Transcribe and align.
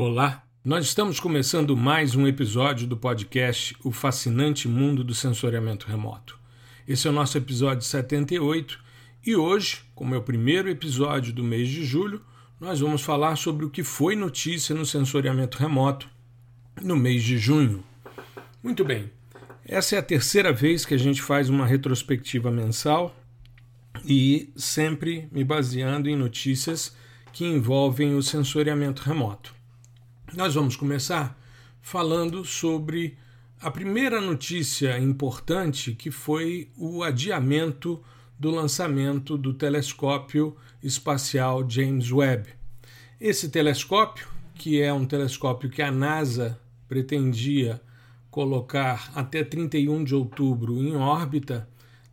Olá, 0.00 0.44
nós 0.64 0.84
estamos 0.84 1.18
começando 1.18 1.76
mais 1.76 2.14
um 2.14 2.24
episódio 2.24 2.86
do 2.86 2.96
podcast 2.96 3.74
O 3.82 3.90
Fascinante 3.90 4.68
Mundo 4.68 5.02
do 5.02 5.12
Sensoriamento 5.12 5.88
Remoto. 5.88 6.38
Esse 6.86 7.08
é 7.08 7.10
o 7.10 7.12
nosso 7.12 7.36
episódio 7.36 7.84
78 7.84 8.78
e 9.26 9.34
hoje, 9.34 9.80
como 9.96 10.14
é 10.14 10.18
o 10.18 10.22
primeiro 10.22 10.68
episódio 10.68 11.32
do 11.32 11.42
mês 11.42 11.68
de 11.68 11.84
julho, 11.84 12.24
nós 12.60 12.78
vamos 12.78 13.02
falar 13.02 13.34
sobre 13.34 13.64
o 13.64 13.70
que 13.70 13.82
foi 13.82 14.14
notícia 14.14 14.72
no 14.72 14.86
sensoriamento 14.86 15.58
remoto 15.58 16.08
no 16.80 16.94
mês 16.94 17.24
de 17.24 17.36
junho. 17.36 17.82
Muito 18.62 18.84
bem, 18.84 19.10
essa 19.64 19.96
é 19.96 19.98
a 19.98 20.02
terceira 20.02 20.52
vez 20.52 20.86
que 20.86 20.94
a 20.94 20.98
gente 20.98 21.20
faz 21.20 21.48
uma 21.50 21.66
retrospectiva 21.66 22.52
mensal 22.52 23.16
e 24.04 24.52
sempre 24.54 25.28
me 25.32 25.42
baseando 25.42 26.08
em 26.08 26.14
notícias 26.14 26.96
que 27.32 27.44
envolvem 27.44 28.14
o 28.14 28.22
sensoriamento 28.22 29.02
remoto. 29.02 29.57
Nós 30.34 30.54
vamos 30.54 30.76
começar 30.76 31.40
falando 31.80 32.44
sobre 32.44 33.16
a 33.60 33.70
primeira 33.70 34.20
notícia 34.20 34.98
importante 34.98 35.94
que 35.94 36.10
foi 36.10 36.70
o 36.76 37.02
adiamento 37.02 38.02
do 38.38 38.50
lançamento 38.50 39.38
do 39.38 39.54
telescópio 39.54 40.54
espacial 40.82 41.68
James 41.68 42.12
Webb. 42.12 42.50
Esse 43.18 43.48
telescópio, 43.48 44.28
que 44.54 44.82
é 44.82 44.92
um 44.92 45.06
telescópio 45.06 45.70
que 45.70 45.80
a 45.80 45.90
NASA 45.90 46.60
pretendia 46.86 47.80
colocar 48.30 49.10
até 49.14 49.42
31 49.42 50.04
de 50.04 50.14
outubro 50.14 50.82
em 50.82 50.94
órbita, 50.94 51.66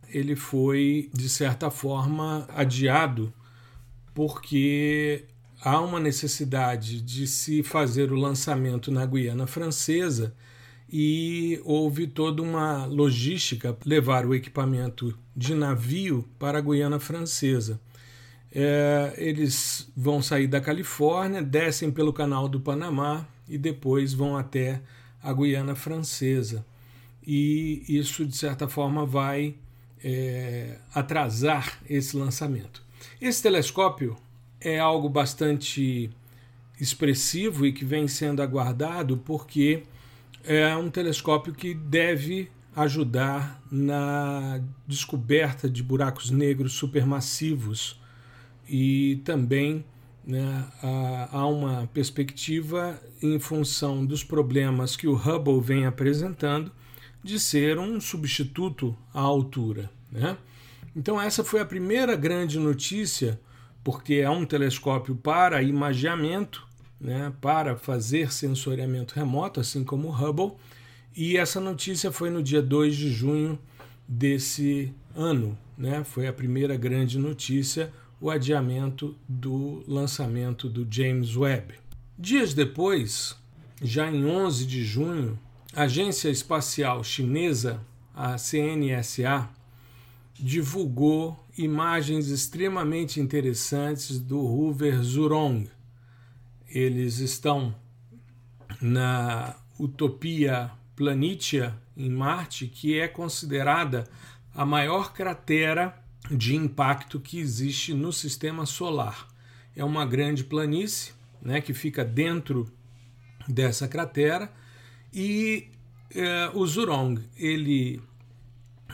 ele 0.08 0.34
foi 0.34 1.10
de 1.12 1.28
certa 1.28 1.70
forma 1.70 2.48
adiado 2.48 3.32
porque 4.14 5.26
há 5.66 5.80
uma 5.80 5.98
necessidade 5.98 7.02
de 7.02 7.26
se 7.26 7.60
fazer 7.60 8.12
o 8.12 8.14
lançamento 8.14 8.92
na 8.92 9.04
Guiana 9.04 9.48
Francesa 9.48 10.32
e 10.88 11.60
houve 11.64 12.06
toda 12.06 12.40
uma 12.40 12.86
logística 12.86 13.76
levar 13.84 14.24
o 14.24 14.32
equipamento 14.32 15.18
de 15.36 15.56
navio 15.56 16.24
para 16.38 16.58
a 16.58 16.60
Guiana 16.60 17.00
Francesa. 17.00 17.80
É, 18.54 19.12
eles 19.16 19.90
vão 19.96 20.22
sair 20.22 20.46
da 20.46 20.60
Califórnia, 20.60 21.42
descem 21.42 21.90
pelo 21.90 22.12
Canal 22.12 22.48
do 22.48 22.60
Panamá 22.60 23.26
e 23.48 23.58
depois 23.58 24.14
vão 24.14 24.36
até 24.36 24.80
a 25.20 25.32
Guiana 25.32 25.74
Francesa. 25.74 26.64
E 27.26 27.82
isso, 27.88 28.24
de 28.24 28.36
certa 28.36 28.68
forma, 28.68 29.04
vai 29.04 29.56
é, 30.02 30.78
atrasar 30.94 31.80
esse 31.90 32.16
lançamento. 32.16 32.84
Esse 33.20 33.42
telescópio 33.42 34.16
é 34.60 34.78
algo 34.78 35.08
bastante 35.08 36.10
expressivo 36.80 37.66
e 37.66 37.72
que 37.72 37.84
vem 37.84 38.06
sendo 38.06 38.42
aguardado 38.42 39.16
porque 39.18 39.84
é 40.44 40.76
um 40.76 40.90
telescópio 40.90 41.54
que 41.54 41.74
deve 41.74 42.50
ajudar 42.74 43.62
na 43.70 44.60
descoberta 44.86 45.68
de 45.68 45.82
buracos 45.82 46.30
negros 46.30 46.74
supermassivos 46.74 47.98
e 48.68 49.20
também 49.24 49.84
né, 50.26 50.66
há 51.32 51.46
uma 51.46 51.88
perspectiva 51.94 53.00
em 53.22 53.38
função 53.38 54.04
dos 54.04 54.22
problemas 54.22 54.96
que 54.96 55.06
o 55.06 55.14
Hubble 55.14 55.60
vem 55.60 55.86
apresentando 55.86 56.70
de 57.22 57.40
ser 57.40 57.78
um 57.78 58.00
substituto 58.00 58.96
à 59.14 59.20
altura. 59.20 59.90
Né? 60.12 60.36
Então 60.94 61.20
essa 61.20 61.42
foi 61.42 61.60
a 61.60 61.66
primeira 61.66 62.14
grande 62.14 62.58
notícia 62.58 63.40
porque 63.86 64.14
é 64.14 64.28
um 64.28 64.44
telescópio 64.44 65.14
para 65.14 65.62
imageamento, 65.62 66.66
né, 67.00 67.32
para 67.40 67.76
fazer 67.76 68.32
sensoriamento 68.32 69.14
remoto, 69.14 69.60
assim 69.60 69.84
como 69.84 70.08
o 70.08 70.10
Hubble, 70.10 70.56
e 71.16 71.36
essa 71.36 71.60
notícia 71.60 72.10
foi 72.10 72.28
no 72.28 72.42
dia 72.42 72.60
2 72.60 72.96
de 72.96 73.12
junho 73.12 73.56
desse 74.08 74.92
ano, 75.14 75.56
né, 75.78 76.02
foi 76.02 76.26
a 76.26 76.32
primeira 76.32 76.76
grande 76.76 77.16
notícia, 77.16 77.92
o 78.20 78.28
adiamento 78.28 79.16
do 79.28 79.84
lançamento 79.86 80.68
do 80.68 80.84
James 80.90 81.36
Webb. 81.36 81.74
Dias 82.18 82.52
depois, 82.52 83.36
já 83.80 84.10
em 84.10 84.26
11 84.26 84.66
de 84.66 84.84
junho, 84.84 85.38
a 85.72 85.82
Agência 85.82 86.28
Espacial 86.28 87.04
Chinesa, 87.04 87.80
a 88.12 88.36
CNSA, 88.36 89.48
divulgou 90.38 91.44
imagens 91.56 92.28
extremamente 92.28 93.20
interessantes 93.20 94.18
do 94.18 94.40
rover 94.44 95.02
Zhurong. 95.02 95.68
Eles 96.68 97.18
estão 97.18 97.74
na 98.80 99.56
Utopia 99.78 100.70
Planitia 100.94 101.74
em 101.96 102.10
Marte, 102.10 102.66
que 102.66 102.98
é 102.98 103.08
considerada 103.08 104.04
a 104.54 104.66
maior 104.66 105.12
cratera 105.12 105.98
de 106.30 106.56
impacto 106.56 107.20
que 107.20 107.38
existe 107.38 107.94
no 107.94 108.12
sistema 108.12 108.66
solar. 108.66 109.28
É 109.74 109.84
uma 109.84 110.04
grande 110.04 110.44
planície 110.44 111.12
né, 111.40 111.60
que 111.60 111.72
fica 111.72 112.04
dentro 112.04 112.70
dessa 113.46 113.86
cratera 113.86 114.52
e 115.12 115.68
eh, 116.14 116.50
o 116.52 116.66
Zhurong 116.66 117.22
ele 117.36 118.02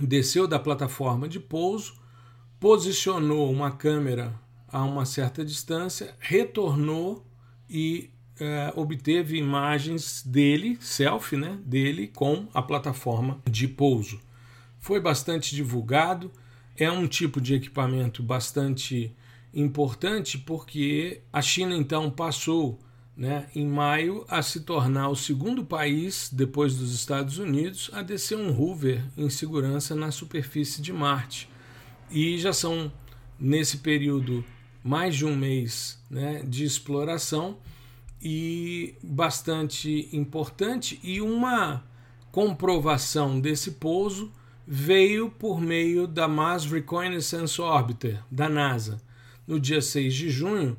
desceu 0.01 0.47
da 0.47 0.59
plataforma 0.59 1.29
de 1.29 1.39
pouso, 1.39 1.95
posicionou 2.59 3.51
uma 3.51 3.71
câmera 3.71 4.35
a 4.69 4.83
uma 4.85 5.05
certa 5.05 5.45
distância, 5.45 6.15
retornou 6.19 7.27
e 7.69 8.11
é, 8.41 8.73
obteve 8.75 9.37
imagens 9.37 10.23
dele, 10.25 10.79
selfie, 10.81 11.37
né, 11.37 11.59
dele 11.65 12.09
com 12.09 12.49
a 12.55 12.63
plataforma 12.63 13.41
de 13.49 13.69
pouso. 13.69 14.21
Foi 14.79 14.99
bastante 14.99 15.55
divulgado, 15.55 16.31
é 16.77 16.91
um 16.91 17.07
tipo 17.07 17.41
de 17.41 17.55
equipamento 17.55 18.23
bastante 18.23 19.15
importante 19.53 20.39
porque 20.39 21.23
a 21.33 21.43
China 21.43 21.77
então 21.77 22.11
passou 22.11 22.81
né, 23.17 23.47
em 23.55 23.67
maio, 23.67 24.25
a 24.29 24.43
se 24.43 24.61
tornar 24.61 25.09
o 25.09 25.17
segundo 25.17 25.65
país, 25.65 26.31
depois 26.33 26.77
dos 26.77 26.95
Estados 26.95 27.39
Unidos, 27.39 27.91
a 27.93 28.03
descer 28.03 28.37
um 28.37 28.51
rover 28.51 29.05
em 29.17 29.29
segurança 29.29 29.95
na 29.95 30.11
superfície 30.11 30.81
de 30.81 30.93
Marte. 30.93 31.49
E 32.11 32.39
já 32.39 32.53
são, 32.53 32.93
nesse 33.39 33.79
período, 33.79 34.45
mais 34.83 35.15
de 35.15 35.25
um 35.25 35.37
mês 35.37 36.03
né, 36.11 36.43
de 36.47 36.65
exploração 36.65 37.59
e 38.21 38.95
bastante 39.03 40.09
importante. 40.13 40.99
E 41.03 41.21
uma 41.21 41.85
comprovação 42.31 43.39
desse 43.39 43.73
pouso 43.73 44.33
veio 44.67 45.31
por 45.31 45.61
meio 45.61 46.07
da 46.07 46.27
Mars 46.27 46.65
Reconnaissance 46.65 47.61
Orbiter, 47.61 48.23
da 48.31 48.49
NASA. 48.49 49.03
No 49.47 49.59
dia 49.59 49.83
6 49.83 50.15
de 50.15 50.31
junho, 50.31 50.77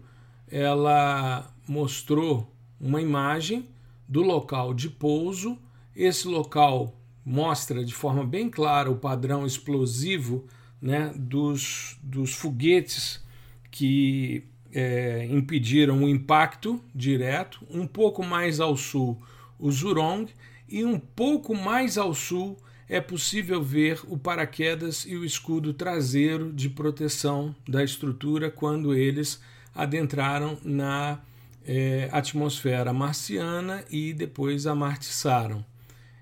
ela 0.54 1.52
mostrou 1.68 2.48
uma 2.80 3.02
imagem 3.02 3.68
do 4.08 4.22
local 4.22 4.72
de 4.72 4.88
pouso. 4.88 5.58
Esse 5.96 6.28
local 6.28 6.96
mostra 7.26 7.84
de 7.84 7.92
forma 7.92 8.24
bem 8.24 8.52
clara 8.52 8.92
o 8.92 8.98
padrão 8.98 9.48
explosivo 9.48 10.46
né, 10.80 11.12
dos, 11.16 11.98
dos 12.04 12.36
foguetes 12.36 13.26
que 13.72 14.44
é, 14.72 15.26
impediram 15.26 16.04
o 16.04 16.08
impacto 16.10 16.80
direto. 16.94 17.66
Um 17.68 17.88
pouco 17.88 18.24
mais 18.24 18.60
ao 18.60 18.78
sul, 18.78 19.20
o 19.58 19.72
Zhurong, 19.72 20.32
e 20.70 20.86
um 20.86 21.00
pouco 21.00 21.56
mais 21.56 21.98
ao 21.98 22.14
sul 22.14 22.60
é 22.88 23.02
possível 23.02 23.64
ver 23.64 24.02
o 24.08 24.20
paraquedas 24.20 25.04
e 25.04 25.16
o 25.16 25.26
escudo 25.26 25.74
traseiro 25.74 26.54
de 26.54 26.70
proteção 26.70 27.56
da 27.68 27.84
estrutura 27.84 28.52
quando 28.52 28.94
eles 28.94 29.42
adentraram 29.74 30.58
na 30.64 31.20
é, 31.66 32.10
atmosfera 32.12 32.94
marciana 32.94 33.84
e 33.90 34.14
depois 34.14 34.68
amartiçaram. 34.68 35.66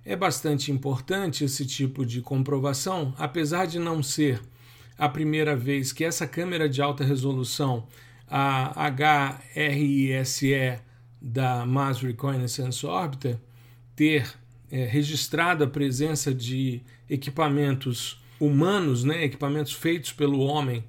É 0.06 0.16
bastante 0.16 0.72
importante 0.72 1.44
esse 1.44 1.66
tipo 1.66 2.06
de 2.06 2.22
comprovação, 2.22 3.14
apesar 3.18 3.66
de 3.68 3.78
não 3.78 4.02
ser 4.02 4.42
a 4.98 5.08
primeira 5.10 5.56
vez 5.56 5.92
que 5.92 6.04
essa 6.04 6.28
câmera 6.28 6.68
de 6.70 6.82
alta 6.82 7.04
resolução, 7.04 7.88
a 8.28 8.90
HRISE 9.56 10.80
da 11.22 11.66
Mass 11.66 12.02
Reconnaissance 12.02 12.86
Orbiter, 12.86 13.38
ter 13.96 14.34
é, 14.72 14.86
registrado 14.86 15.64
a 15.64 15.68
presença 15.68 16.34
de 16.34 16.82
equipamentos 17.10 18.24
humanos, 18.40 19.04
né, 19.04 19.24
equipamentos 19.24 19.74
feitos 19.74 20.12
pelo 20.14 20.40
homem 20.40 20.84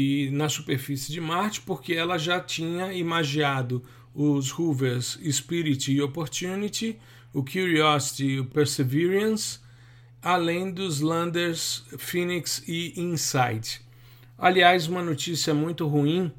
e 0.00 0.30
na 0.30 0.48
superfície 0.48 1.10
de 1.10 1.20
Marte, 1.20 1.60
porque 1.60 1.92
ela 1.92 2.16
já 2.16 2.38
tinha 2.38 2.92
imagiado 2.92 3.82
os 4.14 4.52
rovers 4.52 5.18
Spirit 5.28 5.90
e 5.90 6.00
Opportunity, 6.00 6.96
o 7.34 7.42
Curiosity 7.42 8.24
e 8.24 8.38
o 8.38 8.44
Perseverance, 8.44 9.58
além 10.22 10.70
dos 10.70 11.00
landers 11.00 11.84
Phoenix 11.98 12.62
e 12.68 12.92
Insight. 12.96 13.80
Aliás, 14.38 14.86
uma 14.86 15.02
notícia 15.02 15.52
muito 15.52 15.84
ruim 15.84 16.30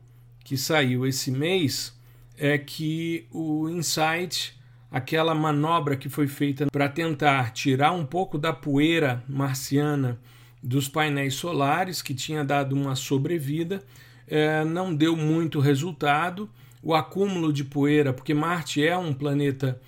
que 0.46 0.56
saiu 0.56 1.06
esse 1.06 1.30
mês 1.30 1.94
é 2.38 2.58
que 2.58 3.28
o 3.30 3.68
InSight, 3.68 4.58
aquela 4.90 5.36
manobra 5.36 5.98
que 5.98 6.08
foi 6.08 6.30
feita 6.30 6.68
para 6.72 6.88
tentar 6.88 7.52
tirar 7.52 7.92
um 7.92 8.06
pouco 8.06 8.38
da 8.38 8.54
poeira 8.54 9.22
marciana 9.28 10.18
dos 10.62 10.88
painéis 10.88 11.36
solares, 11.36 12.02
que 12.02 12.14
tinha 12.14 12.44
dado 12.44 12.76
uma 12.76 12.96
sobrevida, 12.96 13.82
é, 14.28 14.64
não 14.64 14.94
deu 14.94 15.16
muito 15.16 15.60
resultado. 15.60 16.50
O 16.82 16.94
acúmulo 16.94 17.52
de 17.52 17.64
poeira, 17.64 18.14
porque 18.14 18.34
Marte 18.34 18.86
é 18.86 18.98
um 18.98 19.14
planeta 19.14 19.82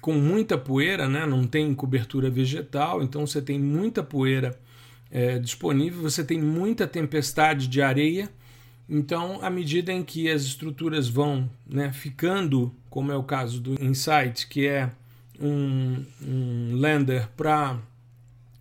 com 0.00 0.14
muita 0.14 0.56
poeira, 0.56 1.08
né? 1.08 1.26
não 1.26 1.46
tem 1.46 1.74
cobertura 1.74 2.30
vegetal, 2.30 3.02
então 3.02 3.26
você 3.26 3.42
tem 3.42 3.58
muita 3.58 4.02
poeira 4.02 4.58
é, 5.10 5.38
disponível, 5.38 6.02
você 6.02 6.24
tem 6.24 6.40
muita 6.40 6.86
tempestade 6.86 7.68
de 7.68 7.82
areia. 7.82 8.30
Então, 8.88 9.38
à 9.42 9.50
medida 9.50 9.92
em 9.92 10.02
que 10.02 10.28
as 10.28 10.42
estruturas 10.42 11.08
vão 11.08 11.48
né, 11.66 11.92
ficando, 11.92 12.74
como 12.88 13.12
é 13.12 13.16
o 13.16 13.22
caso 13.22 13.60
do 13.60 13.82
Insight, 13.82 14.48
que 14.48 14.66
é 14.66 14.90
um, 15.40 16.04
um 16.20 16.76
lander 16.76 17.28
para 17.36 17.78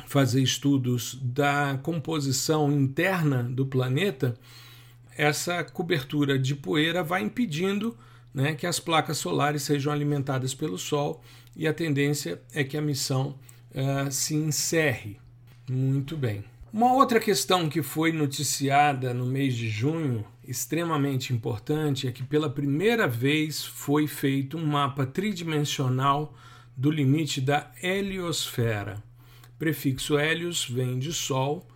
fazer 0.10 0.42
estudos 0.42 1.20
da 1.22 1.80
composição 1.84 2.72
interna 2.72 3.44
do 3.44 3.64
planeta, 3.64 4.36
essa 5.16 5.64
cobertura 5.64 6.40
de 6.40 6.56
poeira 6.56 7.04
vai 7.04 7.22
impedindo 7.22 7.96
né, 8.34 8.56
que 8.56 8.66
as 8.66 8.80
placas 8.80 9.20
solares 9.20 9.62
sejam 9.62 9.94
alimentadas 9.94 10.56
pelo 10.56 10.80
Sol 10.80 11.22
e 11.56 11.68
a 11.68 11.74
tendência 11.74 12.42
é 12.56 12.64
que 12.64 12.76
a 12.76 12.82
missão 12.82 13.38
uh, 13.70 14.12
se 14.12 14.34
encerre. 14.34 15.20
Muito 15.70 16.18
bem. 16.18 16.44
Uma 16.74 16.92
outra 16.94 17.20
questão 17.20 17.70
que 17.70 17.84
foi 17.84 18.12
noticiada 18.12 19.14
no 19.14 19.28
mês 19.28 19.56
de 19.56 19.70
junho, 19.70 20.26
extremamente 20.44 21.32
importante, 21.34 22.08
é 22.08 22.12
que 22.12 22.24
pela 22.24 22.50
primeira 22.50 23.08
vez 23.08 23.64
foi 23.64 24.08
feito 24.08 24.58
um 24.58 24.66
mapa 24.66 25.06
tridimensional 25.06 26.34
do 26.76 26.90
limite 26.90 27.40
da 27.40 27.72
heliosfera. 27.84 29.08
Prefixo 29.60 30.18
Helios 30.18 30.66
vem 30.68 30.98
de 30.98 31.12
Sol 31.12 31.68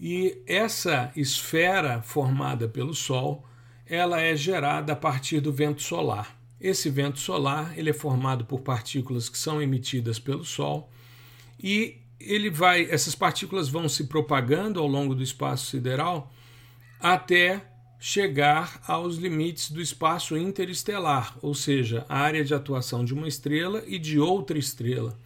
e 0.00 0.40
essa 0.46 1.10
esfera 1.16 2.00
formada 2.00 2.68
pelo 2.68 2.94
Sol 2.94 3.44
ela 3.84 4.20
é 4.20 4.34
gerada 4.36 4.92
a 4.92 4.96
partir 4.96 5.40
do 5.40 5.52
vento 5.52 5.82
solar. 5.82 6.40
Esse 6.60 6.88
vento 6.88 7.18
solar 7.18 7.76
ele 7.76 7.90
é 7.90 7.92
formado 7.92 8.44
por 8.44 8.60
partículas 8.60 9.28
que 9.28 9.36
são 9.36 9.60
emitidas 9.60 10.20
pelo 10.20 10.44
Sol 10.44 10.88
e 11.60 11.98
ele 12.20 12.48
vai, 12.48 12.88
essas 12.88 13.16
partículas 13.16 13.68
vão 13.68 13.88
se 13.88 14.04
propagando 14.04 14.78
ao 14.78 14.86
longo 14.86 15.12
do 15.12 15.22
espaço 15.22 15.66
sideral 15.66 16.32
até 17.00 17.60
chegar 17.98 18.80
aos 18.86 19.16
limites 19.16 19.70
do 19.70 19.80
espaço 19.80 20.36
interestelar, 20.36 21.36
ou 21.42 21.54
seja, 21.54 22.06
a 22.08 22.18
área 22.18 22.44
de 22.44 22.54
atuação 22.54 23.04
de 23.04 23.12
uma 23.12 23.26
estrela 23.26 23.82
e 23.86 23.98
de 23.98 24.20
outra 24.20 24.58
estrela. 24.58 25.18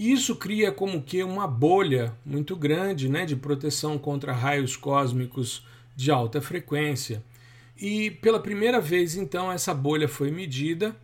E 0.00 0.12
isso 0.12 0.34
cria 0.34 0.72
como 0.72 1.02
que 1.02 1.22
uma 1.22 1.46
bolha 1.46 2.16
muito 2.24 2.56
grande 2.56 3.06
né, 3.06 3.26
de 3.26 3.36
proteção 3.36 3.98
contra 3.98 4.32
raios 4.32 4.74
cósmicos 4.74 5.62
de 5.94 6.10
alta 6.10 6.40
frequência. 6.40 7.22
E 7.76 8.10
pela 8.10 8.40
primeira 8.40 8.80
vez, 8.80 9.14
então, 9.14 9.52
essa 9.52 9.74
bolha 9.74 10.08
foi 10.08 10.30
medida 10.30 10.96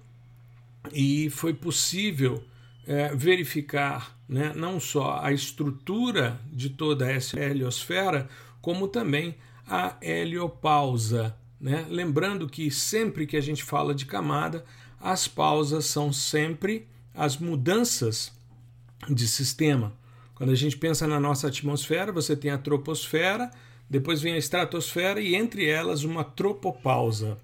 e 0.95 1.29
foi 1.29 1.53
possível 1.53 2.43
é, 2.87 3.15
verificar 3.15 4.19
né, 4.27 4.55
não 4.57 4.81
só 4.81 5.21
a 5.23 5.31
estrutura 5.31 6.41
de 6.51 6.71
toda 6.71 7.07
essa 7.13 7.39
heliosfera, 7.39 8.27
como 8.63 8.89
também 8.89 9.35
a 9.69 9.95
heliopausa. 10.01 11.37
Né? 11.61 11.85
Lembrando 11.91 12.49
que 12.49 12.71
sempre 12.71 13.27
que 13.27 13.37
a 13.37 13.43
gente 13.43 13.63
fala 13.63 13.95
de 13.95 14.07
camada, 14.07 14.65
as 14.99 15.29
pausas 15.29 15.85
são 15.85 16.15
sempre 16.15 16.89
as 17.15 17.37
mudanças 17.37 18.35
de 19.09 19.27
sistema. 19.29 19.93
Quando 20.35 20.51
a 20.51 20.55
gente 20.55 20.77
pensa 20.77 21.07
na 21.07 21.19
nossa 21.19 21.49
atmosfera, 21.49 22.13
você 22.13 22.37
tem 22.37 22.51
a 22.51 22.59
troposfera, 22.59 23.51
depois 23.89 24.21
vem 24.21 24.35
a 24.35 24.39
estratosfera 24.39 25.21
e 25.21 25.35
entre 25.35 25.67
elas 25.67 26.05
uma 26.05 26.25
tropopausa. 26.25 27.39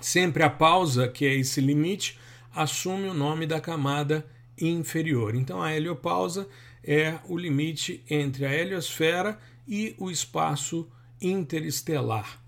Sempre 0.00 0.42
a 0.42 0.50
pausa, 0.50 1.08
que 1.08 1.24
é 1.24 1.34
esse 1.34 1.60
limite, 1.60 2.18
assume 2.54 3.08
o 3.08 3.14
nome 3.14 3.46
da 3.46 3.60
camada 3.60 4.26
inferior. 4.60 5.34
Então 5.34 5.62
a 5.62 5.74
heliopausa 5.74 6.48
é 6.82 7.18
o 7.28 7.36
limite 7.36 8.02
entre 8.08 8.46
a 8.46 8.52
heliosfera 8.54 9.38
e 9.66 9.94
o 9.98 10.10
espaço 10.10 10.88
interestelar. 11.20 12.40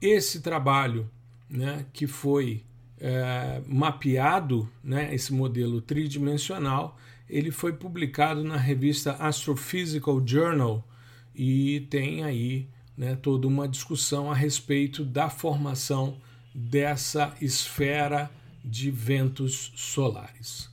Esse 0.00 0.40
trabalho, 0.40 1.08
né, 1.48 1.86
que 1.92 2.06
foi 2.06 2.62
é, 3.00 3.60
mapeado, 3.66 4.68
né, 4.82 5.14
esse 5.14 5.32
modelo 5.32 5.80
tridimensional, 5.80 6.96
ele 7.28 7.50
foi 7.50 7.72
publicado 7.72 8.42
na 8.44 8.56
revista 8.56 9.12
Astrophysical 9.14 10.22
Journal 10.24 10.86
e 11.34 11.86
tem 11.88 12.24
aí 12.24 12.68
né, 12.96 13.16
toda 13.16 13.46
uma 13.46 13.66
discussão 13.66 14.30
a 14.30 14.34
respeito 14.34 15.04
da 15.04 15.30
formação 15.30 16.18
dessa 16.54 17.34
esfera 17.40 18.30
de 18.64 18.90
ventos 18.90 19.72
solares. 19.74 20.70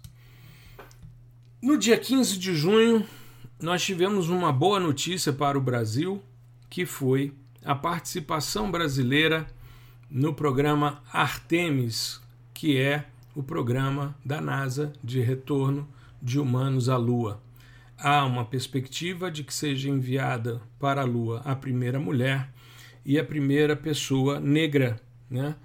No 1.61 1.77
dia 1.77 1.97
15 1.97 2.37
de 2.37 2.53
junho, 2.53 3.05
nós 3.61 3.83
tivemos 3.83 4.29
uma 4.29 4.51
boa 4.51 4.79
notícia 4.79 5.33
para 5.33 5.57
o 5.57 5.61
Brasil, 5.61 6.23
que 6.69 6.85
foi 6.85 7.33
a 7.63 7.75
participação 7.75 8.71
brasileira 8.71 9.47
no 10.09 10.33
programa 10.33 11.03
Artemis, 11.11 12.21
que 12.53 12.77
é 12.77 13.05
o 13.35 13.43
programa 13.43 14.15
da 14.23 14.41
NASA 14.41 14.93
de 15.03 15.19
retorno 15.21 15.87
de 16.21 16.39
humanos 16.39 16.89
à 16.89 16.97
Lua 16.97 17.41
há 18.01 18.25
uma 18.25 18.45
perspectiva 18.45 19.29
de 19.29 19.43
que 19.43 19.53
seja 19.53 19.89
enviada 19.89 20.61
para 20.79 21.01
a 21.01 21.05
Lua 21.05 21.41
a 21.43 21.55
primeira 21.55 21.99
mulher 21.99 22.49
e 23.05 23.19
a 23.19 23.23
primeira 23.23 23.75
pessoa 23.75 24.39
negra, 24.39 24.99
né, 25.29 25.55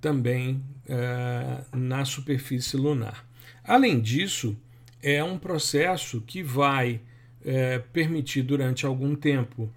também 0.00 0.62
é, 0.88 1.64
na 1.72 2.04
superfície 2.04 2.76
lunar. 2.76 3.26
Além 3.64 4.00
disso, 4.00 4.56
é 5.02 5.22
um 5.22 5.38
processo 5.38 6.20
que 6.20 6.42
vai 6.42 7.00
é, 7.44 7.78
permitir 7.78 8.42
durante 8.42 8.86
algum 8.86 9.14
tempo 9.14 9.70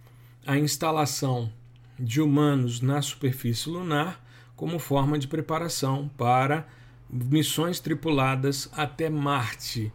a 0.45 0.57
instalação 0.57 1.51
de 1.99 2.21
humanos 2.21 2.81
na 2.81 3.01
superfície 3.01 3.69
lunar 3.69 4.23
como 4.55 4.79
forma 4.79 5.17
de 5.17 5.27
preparação 5.27 6.09
para 6.17 6.67
missões 7.09 7.79
tripuladas 7.79 8.69
até 8.73 9.09
Marte. 9.09 9.91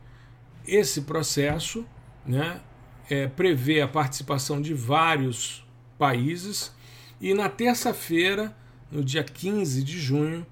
Esse 0.73 1.01
processo 1.01 1.85
né, 2.25 2.61
é, 3.11 3.27
prevê 3.27 3.81
a 3.81 3.89
participação 3.89 4.63
de 4.63 4.73
vários 4.73 5.67
países 5.99 6.73
e 7.21 7.35
na 7.35 7.49
terça-feira, 7.49 8.57
no 8.89 9.03
dia 9.03 9.25
15 9.25 9.83
de 9.83 9.99
junho, 9.99 10.47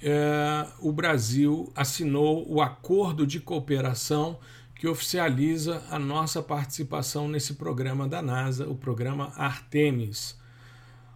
é, 0.00 0.64
o 0.78 0.92
Brasil 0.92 1.72
assinou 1.74 2.48
o 2.48 2.62
acordo 2.62 3.26
de 3.26 3.40
cooperação 3.40 4.38
que 4.76 4.86
oficializa 4.86 5.82
a 5.90 5.98
nossa 5.98 6.40
participação 6.40 7.26
nesse 7.26 7.54
programa 7.54 8.06
da 8.06 8.22
NASA, 8.22 8.68
o 8.68 8.76
programa 8.76 9.32
Artemis. 9.34 10.38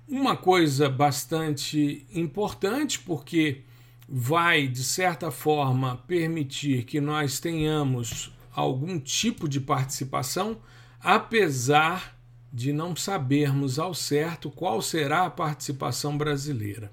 Uma 0.08 0.36
coisa 0.36 0.88
bastante 0.88 2.04
importante, 2.12 2.98
porque 2.98 3.62
vai, 4.08 4.66
de 4.66 4.82
certa 4.82 5.30
forma, 5.30 5.96
permitir 6.08 6.84
que 6.84 7.00
nós 7.00 7.38
tenhamos 7.38 8.36
algum 8.58 8.98
tipo 8.98 9.48
de 9.48 9.60
participação, 9.60 10.58
apesar 11.00 12.18
de 12.52 12.72
não 12.72 12.96
sabermos 12.96 13.78
ao 13.78 13.94
certo 13.94 14.50
qual 14.50 14.82
será 14.82 15.26
a 15.26 15.30
participação 15.30 16.16
brasileira. 16.16 16.90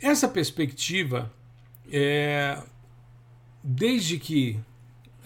Essa 0.00 0.28
perspectiva, 0.28 1.32
é, 1.90 2.62
desde 3.62 4.18
que 4.18 4.60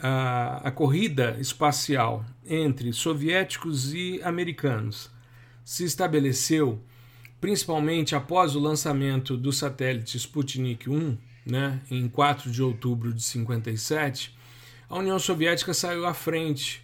a, 0.01 0.69
a 0.69 0.71
corrida 0.71 1.37
espacial 1.39 2.25
entre 2.47 2.93
soviéticos 2.93 3.93
e 3.93 4.21
americanos 4.23 5.11
se 5.65 5.85
estabeleceu, 5.85 6.83
principalmente 7.41 8.15
após 8.15 8.57
o 8.57 8.61
lançamento 8.61 9.37
do 9.37 9.53
satélite 9.53 10.17
Sputnik 10.17 10.89
1, 10.89 11.19
né, 11.45 11.81
em 11.91 12.09
4 12.09 12.51
de 12.51 12.63
outubro 12.63 13.13
de 13.13 13.23
57, 13.23 14.35
a 14.93 14.99
União 14.99 15.19
Soviética 15.19 15.73
saiu 15.73 16.05
à 16.05 16.13
frente 16.13 16.83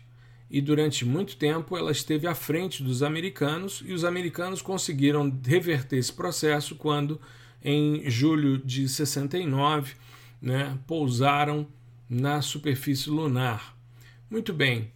e 0.50 0.62
durante 0.62 1.04
muito 1.04 1.36
tempo 1.36 1.76
ela 1.76 1.92
esteve 1.92 2.26
à 2.26 2.34
frente 2.34 2.82
dos 2.82 3.02
americanos 3.02 3.82
e 3.84 3.92
os 3.92 4.02
americanos 4.02 4.62
conseguiram 4.62 5.30
reverter 5.44 5.98
esse 5.98 6.10
processo 6.10 6.74
quando 6.74 7.20
em 7.62 8.08
julho 8.08 8.56
de 8.56 8.88
69 8.88 9.92
né, 10.40 10.78
pousaram 10.86 11.68
na 12.08 12.40
superfície 12.40 13.10
lunar. 13.10 13.76
Muito 14.30 14.54
bem. 14.54 14.90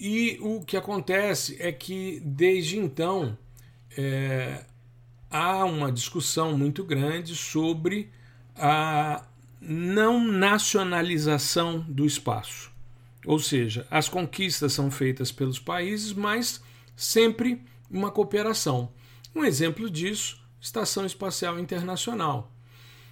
E 0.00 0.38
o 0.40 0.62
que 0.64 0.78
acontece 0.78 1.58
é 1.60 1.70
que 1.70 2.18
desde 2.24 2.78
então 2.78 3.36
é, 3.94 4.64
há 5.30 5.66
uma 5.66 5.92
discussão 5.92 6.56
muito 6.56 6.82
grande 6.82 7.36
sobre 7.36 8.08
a 8.56 9.22
não 9.66 10.22
nacionalização 10.22 11.80
do 11.80 12.04
espaço. 12.04 12.70
Ou 13.26 13.38
seja, 13.38 13.86
as 13.90 14.08
conquistas 14.08 14.72
são 14.72 14.90
feitas 14.90 15.32
pelos 15.32 15.58
países, 15.58 16.12
mas 16.12 16.62
sempre 16.94 17.62
uma 17.90 18.10
cooperação. 18.10 18.92
Um 19.34 19.44
exemplo 19.44 19.88
disso, 19.88 20.40
Estação 20.60 21.06
Espacial 21.06 21.58
Internacional. 21.58 22.52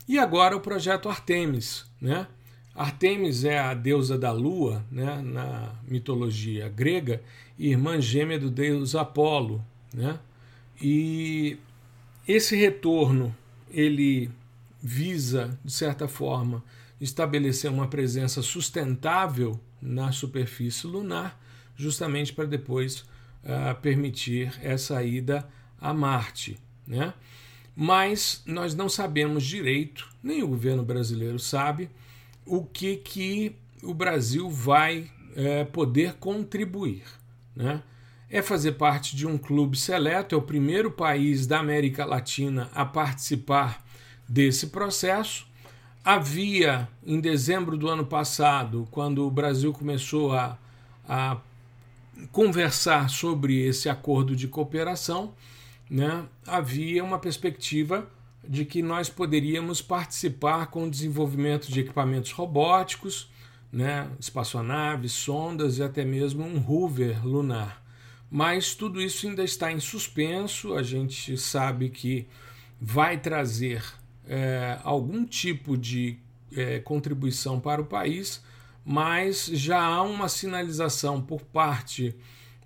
E 0.06 0.18
agora 0.18 0.56
o 0.56 0.60
projeto 0.60 1.08
Artemis, 1.08 1.86
né? 2.00 2.26
Artemis 2.74 3.44
é 3.44 3.58
a 3.58 3.74
deusa 3.74 4.18
da 4.18 4.32
lua, 4.32 4.84
né, 4.90 5.20
na 5.22 5.74
mitologia 5.86 6.68
grega, 6.68 7.22
e 7.58 7.68
irmã 7.68 8.00
gêmea 8.00 8.38
do 8.38 8.50
deus 8.50 8.94
Apolo, 8.94 9.64
né? 9.92 10.18
E 10.80 11.58
esse 12.26 12.56
retorno 12.56 13.34
ele 13.70 14.30
visa, 14.82 15.58
de 15.64 15.72
certa 15.72 16.08
forma, 16.08 16.64
estabelecer 17.00 17.70
uma 17.70 17.86
presença 17.88 18.42
sustentável 18.42 19.60
na 19.80 20.12
superfície 20.12 20.86
lunar, 20.86 21.40
justamente 21.76 22.32
para 22.32 22.44
depois 22.44 23.00
uh, 23.44 23.74
permitir 23.80 24.52
essa 24.60 25.02
ida 25.02 25.48
a 25.80 25.94
Marte. 25.94 26.58
Né? 26.86 27.14
Mas 27.74 28.42
nós 28.46 28.74
não 28.74 28.88
sabemos 28.88 29.44
direito, 29.44 30.08
nem 30.22 30.42
o 30.42 30.48
governo 30.48 30.84
brasileiro 30.84 31.38
sabe, 31.38 31.88
o 32.44 32.64
que, 32.64 32.96
que 32.96 33.56
o 33.82 33.94
Brasil 33.94 34.50
vai 34.50 35.10
é, 35.34 35.64
poder 35.64 36.14
contribuir. 36.14 37.04
Né? 37.54 37.82
É 38.28 38.42
fazer 38.42 38.72
parte 38.72 39.16
de 39.16 39.26
um 39.26 39.38
clube 39.38 39.76
seleto, 39.76 40.34
é 40.34 40.38
o 40.38 40.42
primeiro 40.42 40.90
país 40.90 41.46
da 41.46 41.58
América 41.58 42.04
Latina 42.04 42.70
a 42.74 42.84
participar 42.84 43.84
desse 44.28 44.68
processo. 44.68 45.46
Havia, 46.04 46.88
em 47.06 47.20
dezembro 47.20 47.76
do 47.76 47.88
ano 47.88 48.04
passado, 48.04 48.88
quando 48.90 49.26
o 49.26 49.30
Brasil 49.30 49.72
começou 49.72 50.32
a, 50.32 50.58
a 51.08 51.36
conversar 52.32 53.08
sobre 53.08 53.60
esse 53.60 53.88
acordo 53.88 54.34
de 54.34 54.48
cooperação, 54.48 55.32
né, 55.88 56.24
havia 56.46 57.04
uma 57.04 57.18
perspectiva 57.18 58.08
de 58.46 58.64
que 58.64 58.82
nós 58.82 59.08
poderíamos 59.08 59.80
participar 59.80 60.66
com 60.66 60.84
o 60.86 60.90
desenvolvimento 60.90 61.70
de 61.70 61.80
equipamentos 61.80 62.32
robóticos, 62.32 63.30
né, 63.72 64.10
espaçonaves, 64.18 65.12
sondas 65.12 65.78
e 65.78 65.82
até 65.82 66.04
mesmo 66.04 66.44
um 66.44 66.58
rover 66.58 67.24
lunar. 67.24 67.82
Mas 68.30 68.74
tudo 68.74 69.00
isso 69.00 69.26
ainda 69.26 69.44
está 69.44 69.70
em 69.70 69.78
suspenso. 69.78 70.74
A 70.74 70.82
gente 70.82 71.36
sabe 71.36 71.90
que 71.90 72.26
vai 72.80 73.18
trazer 73.18 73.84
é, 74.26 74.78
algum 74.82 75.24
tipo 75.24 75.76
de 75.76 76.18
é, 76.56 76.78
contribuição 76.80 77.58
para 77.60 77.80
o 77.80 77.86
país, 77.86 78.42
mas 78.84 79.46
já 79.46 79.80
há 79.80 80.02
uma 80.02 80.28
sinalização 80.28 81.20
por 81.20 81.42
parte 81.42 82.14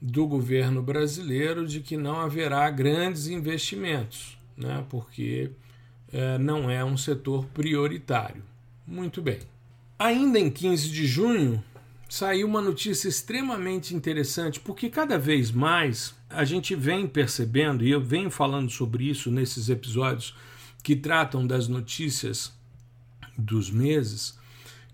do 0.01 0.27
governo 0.27 0.83
brasileiro 0.83 1.67
de 1.67 1.81
que 1.81 1.97
não 1.97 2.21
haverá 2.21 2.69
grandes 2.71 3.27
investimentos, 3.27 4.39
né, 4.57 4.85
porque 4.89 5.51
é, 6.13 6.39
não 6.39 6.71
é 6.71 6.85
um 6.85 6.97
setor 6.97 7.47
prioritário. 7.47 8.43
Muito 8.87 9.21
bem. 9.21 9.41
Ainda 9.99 10.39
em 10.39 10.51
15 10.51 10.91
de 10.91 11.07
junho, 11.07 11.63
saiu 12.09 12.47
uma 12.47 12.61
notícia 12.61 13.09
extremamente 13.09 13.95
interessante, 13.95 14.61
porque 14.61 14.89
cada 14.89 15.19
vez 15.19 15.51
mais 15.51 16.15
a 16.29 16.45
gente 16.45 16.75
vem 16.75 17.07
percebendo, 17.07 17.85
e 17.85 17.91
eu 17.91 18.01
venho 18.01 18.31
falando 18.31 18.71
sobre 18.71 19.09
isso 19.09 19.31
nesses 19.31 19.69
episódios 19.69 20.35
que 20.87 20.95
tratam 20.95 21.45
das 21.45 21.67
notícias 21.67 22.53
dos 23.37 23.73
meses, 23.73 24.39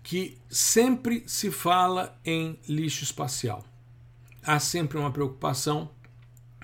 que 0.01 0.39
sempre 0.49 1.23
se 1.27 1.51
fala 1.51 2.19
em 2.25 2.57
lixo 2.67 3.03
espacial. 3.03 3.63
Há 4.41 4.57
sempre 4.57 4.97
uma 4.97 5.11
preocupação 5.11 5.91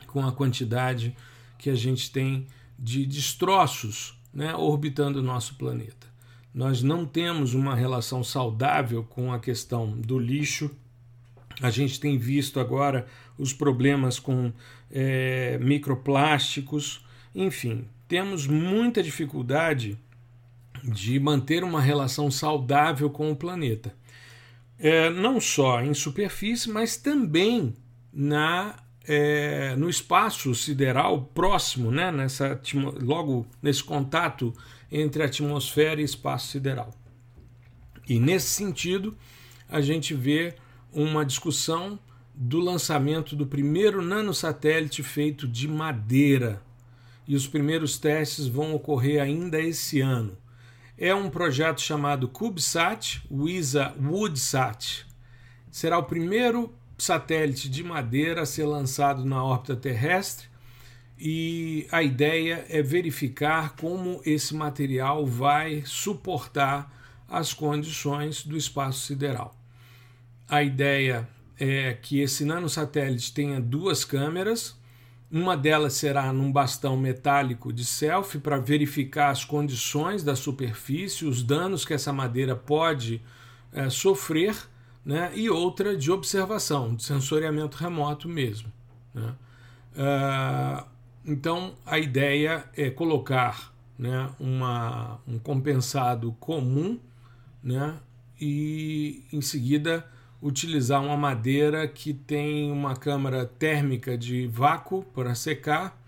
com 0.08 0.26
a 0.26 0.32
quantidade 0.32 1.16
que 1.60 1.70
a 1.70 1.76
gente 1.76 2.12
tem 2.12 2.48
de 2.80 3.06
destroços 3.06 4.20
né, 4.34 4.56
orbitando 4.56 5.20
o 5.20 5.24
nosso 5.24 5.54
planeta. 5.58 6.08
Nós 6.52 6.82
não 6.82 7.06
temos 7.06 7.54
uma 7.54 7.76
relação 7.76 8.24
saudável 8.24 9.04
com 9.04 9.32
a 9.32 9.38
questão 9.38 9.92
do 9.92 10.18
lixo. 10.18 10.72
A 11.62 11.70
gente 11.70 12.00
tem 12.00 12.18
visto 12.18 12.60
agora 12.60 13.06
os 13.38 13.54
problemas 13.54 14.18
com 14.18 14.52
é, 14.90 15.60
microplásticos, 15.60 17.06
enfim, 17.36 17.88
temos 18.10 18.48
muita 18.48 19.04
dificuldade 19.04 19.98
de 20.84 21.20
manter 21.20 21.64
uma 21.64 21.80
relação 21.80 22.32
saudável 22.32 23.08
com 23.10 23.32
o 23.32 23.36
planeta. 23.36 23.94
É, 24.80 25.10
não 25.12 25.40
só 25.40 25.82
em 25.82 25.94
superfície, 25.94 26.70
mas 26.70 26.98
também 26.98 27.76
na 28.12 28.76
é, 29.08 29.76
no 29.76 29.90
espaço 29.90 30.54
sideral 30.54 31.24
próximo, 31.34 31.90
né, 31.90 32.12
nessa, 32.12 32.60
logo 33.02 33.48
nesse 33.62 33.84
contato 33.84 34.54
entre 34.92 35.24
atmosfera 35.24 36.00
e 36.00 36.04
espaço 36.04 36.50
sideral. 36.50 36.94
E 38.08 38.20
nesse 38.20 38.50
sentido, 38.50 39.18
a 39.68 39.82
gente 39.82 40.14
vê 40.14 40.56
uma 40.92 41.26
discussão 41.26 42.00
do 42.36 42.60
lançamento 42.60 43.36
do 43.36 43.48
primeiro 43.48 44.02
nanosatélite 44.02 45.02
feito 45.02 45.48
de 45.48 45.68
madeira 45.68 46.62
e 47.30 47.36
os 47.36 47.46
primeiros 47.46 48.00
testes 48.00 48.48
vão 48.48 48.74
ocorrer 48.74 49.22
ainda 49.22 49.62
esse 49.62 50.02
ano. 50.02 50.36
É 50.98 51.14
um 51.14 51.30
projeto 51.30 51.80
chamado 51.80 52.28
CubeSat, 52.28 53.22
WISA 53.30 53.94
Woodsat. 54.02 55.06
Será 55.70 56.00
o 56.00 56.06
primeiro 56.06 56.74
satélite 56.98 57.70
de 57.70 57.84
madeira 57.84 58.42
a 58.42 58.46
ser 58.48 58.66
lançado 58.66 59.24
na 59.24 59.44
órbita 59.44 59.76
terrestre 59.76 60.48
e 61.20 61.86
a 61.92 62.02
ideia 62.02 62.66
é 62.68 62.82
verificar 62.82 63.76
como 63.76 64.22
esse 64.26 64.56
material 64.56 65.24
vai 65.24 65.84
suportar 65.86 66.92
as 67.28 67.54
condições 67.54 68.44
do 68.44 68.58
espaço 68.58 69.06
sideral. 69.06 69.56
A 70.48 70.64
ideia 70.64 71.30
é 71.60 71.94
que 71.94 72.22
esse 72.22 72.44
nanosatélite 72.44 73.32
tenha 73.32 73.62
duas 73.62 74.04
câmeras, 74.04 74.79
uma 75.32 75.56
delas 75.56 75.94
será 75.94 76.34
num 76.34 76.52
bastão 76.52 76.98
metálico 76.98 77.72
de 77.72 77.86
selfie 77.86 78.40
para 78.40 78.58
verificar 78.58 79.30
as 79.30 79.46
condições 79.46 80.24
da 80.24 80.36
superfície, 80.36 81.26
os 81.26 81.44
danos 81.44 81.86
que 81.86 81.94
essa 81.94 82.12
madeira 82.12 82.56
pode 82.56 83.22
é, 83.72 83.90
sofrer, 83.90 84.56
né? 85.06 85.32
e 85.36 85.50
outra 85.50 85.96
de 85.96 86.12
observação, 86.12 86.96
de 86.96 87.04
sensoriamento 87.04 87.78
remoto 87.78 88.28
mesmo. 88.28 88.72
Né? 89.14 89.36
Uh, 89.96 90.86
então 91.26 91.76
a 91.86 92.00
ideia 92.00 92.66
é 92.76 92.90
colocar 92.90 93.74
né, 93.98 94.30
uma, 94.40 95.20
um 95.28 95.38
compensado 95.38 96.36
comum 96.40 97.00
né, 97.62 97.98
e 98.40 99.26
em 99.32 99.42
seguida 99.42 100.08
utilizar 100.42 101.04
uma 101.04 101.18
madeira 101.18 101.88
que 101.88 102.14
tem 102.14 102.72
uma 102.72 102.96
câmara 102.96 103.46
térmica 103.46 104.18
de 104.18 104.48
vácuo 104.48 105.04
para 105.14 105.36
secar 105.36 106.02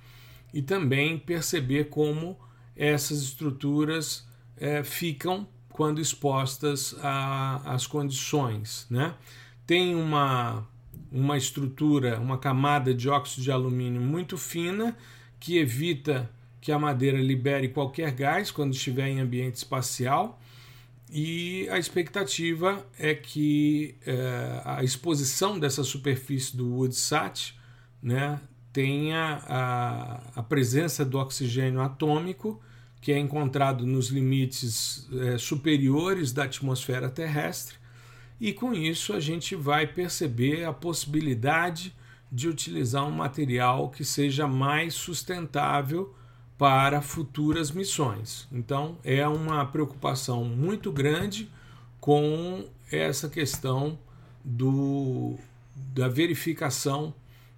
e 0.53 0.61
também 0.61 1.17
perceber 1.17 1.85
como 1.85 2.37
essas 2.75 3.21
estruturas 3.21 4.27
é, 4.57 4.83
ficam 4.83 5.47
quando 5.69 6.01
expostas 6.01 6.95
às 7.65 7.87
condições. 7.87 8.85
Né? 8.89 9.13
Tem 9.65 9.95
uma, 9.95 10.67
uma 11.11 11.37
estrutura, 11.37 12.19
uma 12.19 12.37
camada 12.37 12.93
de 12.93 13.09
óxido 13.09 13.43
de 13.43 13.51
alumínio 13.51 14.01
muito 14.01 14.37
fina 14.37 14.95
que 15.39 15.57
evita 15.57 16.29
que 16.59 16.71
a 16.71 16.77
madeira 16.77 17.17
libere 17.17 17.69
qualquer 17.69 18.11
gás 18.11 18.51
quando 18.51 18.73
estiver 18.73 19.07
em 19.07 19.19
ambiente 19.19 19.55
espacial 19.55 20.39
e 21.11 21.67
a 21.69 21.77
expectativa 21.77 22.85
é 22.97 23.13
que 23.13 23.95
é, 24.05 24.61
a 24.63 24.81
exposição 24.81 25.59
dessa 25.59 25.83
superfície 25.83 26.55
do 26.55 26.73
Woodsat 26.73 27.53
né, 28.01 28.39
tenha 28.71 29.43
a, 29.45 30.39
a, 30.39 30.43
presença 30.43 31.03
do 31.03 31.17
oxigênio 31.17 31.81
atômico, 31.81 32.61
que 33.01 33.11
é 33.11 33.19
encontrado 33.19 33.85
nos 33.85 34.07
limites 34.07 35.09
é, 35.11 35.37
superiores 35.37 36.31
da 36.31 36.45
atmosfera 36.45 37.09
terrestre, 37.09 37.75
e 38.39 38.53
com 38.53 38.73
isso 38.73 39.11
a 39.11 39.19
gente 39.19 39.53
vai 39.53 39.85
perceber 39.85 40.63
a 40.63 40.71
possibilidade 40.71 41.93
de 42.31 42.47
utilizar 42.47 43.05
um 43.05 43.11
material 43.11 43.89
que 43.89 44.05
seja 44.05 44.47
mais 44.47 44.93
sustentável 44.93 46.15
para 46.61 47.01
futuras 47.01 47.71
missões. 47.71 48.47
Então, 48.51 48.95
é 49.03 49.27
uma 49.27 49.65
preocupação 49.65 50.45
muito 50.45 50.91
grande 50.91 51.49
com 51.99 52.63
essa 52.91 53.27
questão 53.27 53.97
do, 54.45 55.39
da 55.75 56.07
verificação 56.07 57.15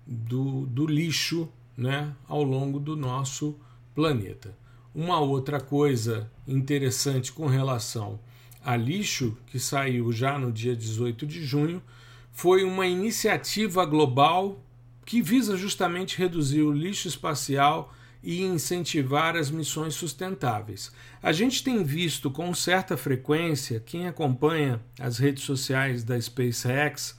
do, 0.07 0.65
do 0.67 0.87
lixo 0.87 1.49
né, 1.75 2.15
ao 2.29 2.43
longo 2.43 2.79
do 2.79 2.95
nosso 2.95 3.59
planeta. 3.93 4.57
Uma 4.95 5.19
outra 5.19 5.59
coisa 5.59 6.31
interessante 6.47 7.33
com 7.33 7.45
relação 7.45 8.17
a 8.63 8.77
lixo, 8.77 9.37
que 9.47 9.59
saiu 9.59 10.13
já 10.13 10.39
no 10.39 10.49
dia 10.49 10.77
18 10.77 11.27
de 11.27 11.43
junho, 11.43 11.83
foi 12.31 12.63
uma 12.63 12.87
iniciativa 12.87 13.83
global 13.83 14.63
que 15.05 15.21
visa 15.21 15.57
justamente 15.57 16.17
reduzir 16.17 16.61
o 16.61 16.71
lixo 16.71 17.09
espacial 17.09 17.93
e 18.23 18.41
incentivar 18.41 19.35
as 19.35 19.51
missões 19.51 19.93
sustentáveis. 19.95 20.91
A 21.21 21.33
gente 21.33 21.61
tem 21.63 21.83
visto 21.83 22.31
com 22.31 22.53
certa 22.53 22.95
frequência, 22.95 23.81
quem 23.85 24.07
acompanha 24.07 24.81
as 24.97 25.17
redes 25.17 25.43
sociais 25.43 26.03
da 26.03 26.19
SpaceX 26.19 27.17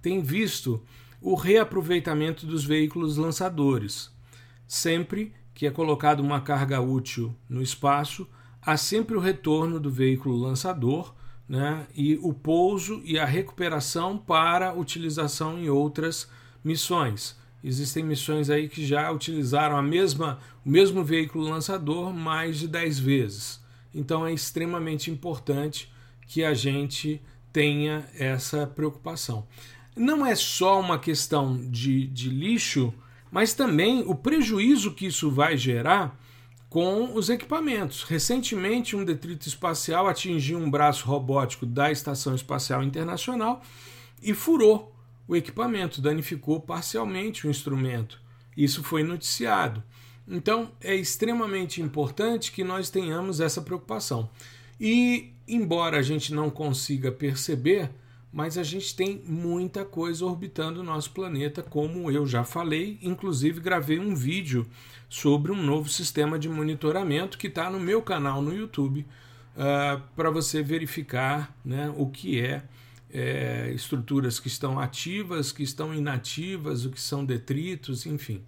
tem 0.00 0.22
visto 0.22 0.82
o 1.20 1.34
reaproveitamento 1.34 2.46
dos 2.46 2.64
veículos 2.64 3.16
lançadores. 3.16 4.10
Sempre 4.66 5.34
que 5.54 5.66
é 5.66 5.70
colocada 5.70 6.22
uma 6.22 6.40
carga 6.40 6.80
útil 6.80 7.34
no 7.48 7.62
espaço, 7.62 8.26
há 8.62 8.76
sempre 8.76 9.16
o 9.16 9.20
retorno 9.20 9.78
do 9.78 9.90
veículo 9.90 10.36
lançador 10.36 11.14
né, 11.48 11.86
e 11.94 12.18
o 12.22 12.32
pouso 12.32 13.00
e 13.04 13.18
a 13.18 13.24
recuperação 13.24 14.18
para 14.18 14.74
utilização 14.74 15.58
em 15.58 15.68
outras 15.68 16.30
missões. 16.62 17.36
Existem 17.68 18.04
missões 18.04 18.48
aí 18.48 18.68
que 18.68 18.86
já 18.86 19.10
utilizaram 19.10 19.76
a 19.76 19.82
mesma, 19.82 20.38
o 20.64 20.70
mesmo 20.70 21.02
veículo 21.02 21.48
lançador 21.48 22.12
mais 22.12 22.60
de 22.60 22.68
10 22.68 23.00
vezes. 23.00 23.60
Então 23.92 24.24
é 24.24 24.32
extremamente 24.32 25.10
importante 25.10 25.92
que 26.28 26.44
a 26.44 26.54
gente 26.54 27.20
tenha 27.52 28.08
essa 28.16 28.68
preocupação. 28.68 29.48
Não 29.96 30.24
é 30.24 30.36
só 30.36 30.78
uma 30.78 30.96
questão 30.96 31.56
de, 31.68 32.06
de 32.06 32.28
lixo, 32.28 32.94
mas 33.32 33.52
também 33.52 34.04
o 34.06 34.14
prejuízo 34.14 34.94
que 34.94 35.06
isso 35.06 35.28
vai 35.28 35.56
gerar 35.56 36.16
com 36.70 37.14
os 37.14 37.28
equipamentos. 37.28 38.04
Recentemente, 38.04 38.94
um 38.94 39.04
detrito 39.04 39.48
espacial 39.48 40.06
atingiu 40.06 40.58
um 40.60 40.70
braço 40.70 41.04
robótico 41.04 41.66
da 41.66 41.90
Estação 41.90 42.32
Espacial 42.32 42.84
Internacional 42.84 43.60
e 44.22 44.32
furou 44.32 44.95
o 45.28 45.34
equipamento, 45.34 46.00
danificou 46.00 46.60
parcialmente 46.60 47.46
o 47.46 47.50
instrumento. 47.50 48.20
Isso 48.56 48.82
foi 48.82 49.02
noticiado. 49.02 49.82
Então, 50.28 50.72
é 50.80 50.94
extremamente 50.94 51.80
importante 51.80 52.50
que 52.50 52.64
nós 52.64 52.90
tenhamos 52.90 53.40
essa 53.40 53.60
preocupação. 53.60 54.28
E, 54.80 55.32
embora 55.46 55.98
a 55.98 56.02
gente 56.02 56.34
não 56.34 56.50
consiga 56.50 57.12
perceber, 57.12 57.90
mas 58.32 58.58
a 58.58 58.62
gente 58.62 58.94
tem 58.94 59.22
muita 59.24 59.84
coisa 59.84 60.24
orbitando 60.26 60.80
o 60.80 60.84
nosso 60.84 61.10
planeta, 61.12 61.62
como 61.62 62.10
eu 62.10 62.26
já 62.26 62.44
falei, 62.44 62.98
inclusive 63.00 63.60
gravei 63.60 63.98
um 63.98 64.14
vídeo 64.14 64.66
sobre 65.08 65.52
um 65.52 65.62
novo 65.62 65.88
sistema 65.88 66.38
de 66.38 66.48
monitoramento 66.48 67.38
que 67.38 67.46
está 67.46 67.70
no 67.70 67.80
meu 67.80 68.02
canal 68.02 68.42
no 68.42 68.54
YouTube 68.54 69.00
uh, 69.00 69.06
ah, 69.56 70.02
para 70.14 70.30
você 70.30 70.62
verificar 70.62 71.56
né, 71.64 71.92
o 71.96 72.08
que 72.08 72.38
é, 72.38 72.62
é 73.12 73.72
estruturas 73.74 74.38
que 74.40 74.48
estão 74.48 74.78
ativas, 74.78 75.52
que 75.52 75.62
estão 75.62 75.94
inativas, 75.94 76.84
o 76.84 76.90
que 76.90 77.00
são 77.00 77.24
detritos, 77.24 78.06
enfim. 78.06 78.42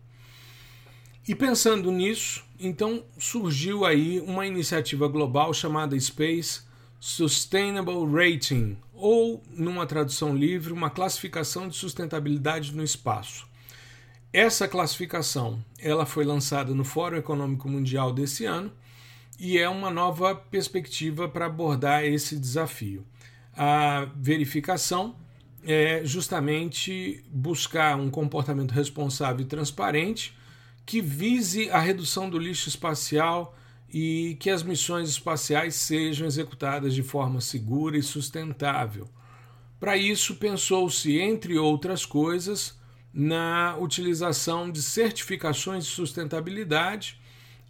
E 1.27 1.35
pensando 1.35 1.91
nisso, 1.91 2.45
então 2.59 3.05
surgiu 3.19 3.85
aí 3.85 4.21
uma 4.21 4.47
iniciativa 4.47 5.07
global 5.09 5.53
chamada 5.53 5.99
Space 5.99 6.63
Sustainable 7.01 8.07
Rating, 8.11 8.77
ou, 8.93 9.43
numa 9.51 9.87
tradução 9.87 10.35
livre, 10.35 10.73
uma 10.73 10.91
classificação 10.91 11.69
de 11.69 11.77
sustentabilidade 11.77 12.75
no 12.75 12.83
espaço. 12.83 13.47
Essa 14.33 14.67
classificação 14.67 15.65
ela 15.79 16.05
foi 16.05 16.25
lançada 16.25 16.75
no 16.75 16.85
Fórum 16.85 17.17
Econômico 17.17 17.69
Mundial 17.69 18.13
desse 18.13 18.45
ano 18.45 18.73
e 19.39 19.57
é 19.57 19.69
uma 19.69 19.91
nova 19.91 20.35
perspectiva 20.35 21.29
para 21.29 21.47
abordar 21.47 22.05
esse 22.05 22.37
desafio. 22.37 23.07
A 23.61 24.05
verificação 24.15 25.17
é 25.65 26.03
justamente 26.05 27.25
buscar 27.29 27.97
um 27.97 28.09
comportamento 28.09 28.71
responsável 28.71 29.45
e 29.45 29.49
transparente 29.49 30.33
que 30.87 31.01
vise 31.01 31.69
a 31.71 31.81
redução 31.81 32.31
do 32.31 32.39
lixo 32.39 32.69
espacial 32.69 33.59
e 33.93 34.37
que 34.39 34.49
as 34.49 34.63
missões 34.63 35.09
espaciais 35.09 35.75
sejam 35.75 36.25
executadas 36.25 36.95
de 36.95 37.03
forma 37.03 37.41
segura 37.41 37.99
e 37.99 38.03
sustentável. 38.03 39.09
Para 39.81 39.97
isso, 39.97 40.37
pensou-se, 40.37 41.19
entre 41.19 41.59
outras 41.59 42.07
coisas, 42.07 42.79
na 43.13 43.77
utilização 43.77 44.71
de 44.71 44.81
certificações 44.81 45.85
de 45.85 45.91
sustentabilidade, 45.91 47.21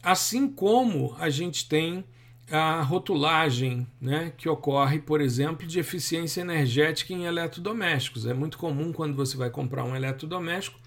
assim 0.02 0.48
como 0.48 1.16
a 1.18 1.30
gente 1.30 1.66
tem 1.66 2.04
a 2.50 2.80
rotulagem 2.82 3.86
né, 4.00 4.32
que 4.36 4.48
ocorre, 4.48 4.98
por 4.98 5.20
exemplo, 5.20 5.66
de 5.66 5.78
eficiência 5.78 6.40
energética 6.40 7.12
em 7.12 7.24
eletrodomésticos. 7.24 8.26
É 8.26 8.32
muito 8.32 8.56
comum 8.56 8.92
quando 8.92 9.14
você 9.14 9.36
vai 9.36 9.50
comprar 9.50 9.84
um 9.84 9.94
eletrodoméstico 9.94 10.78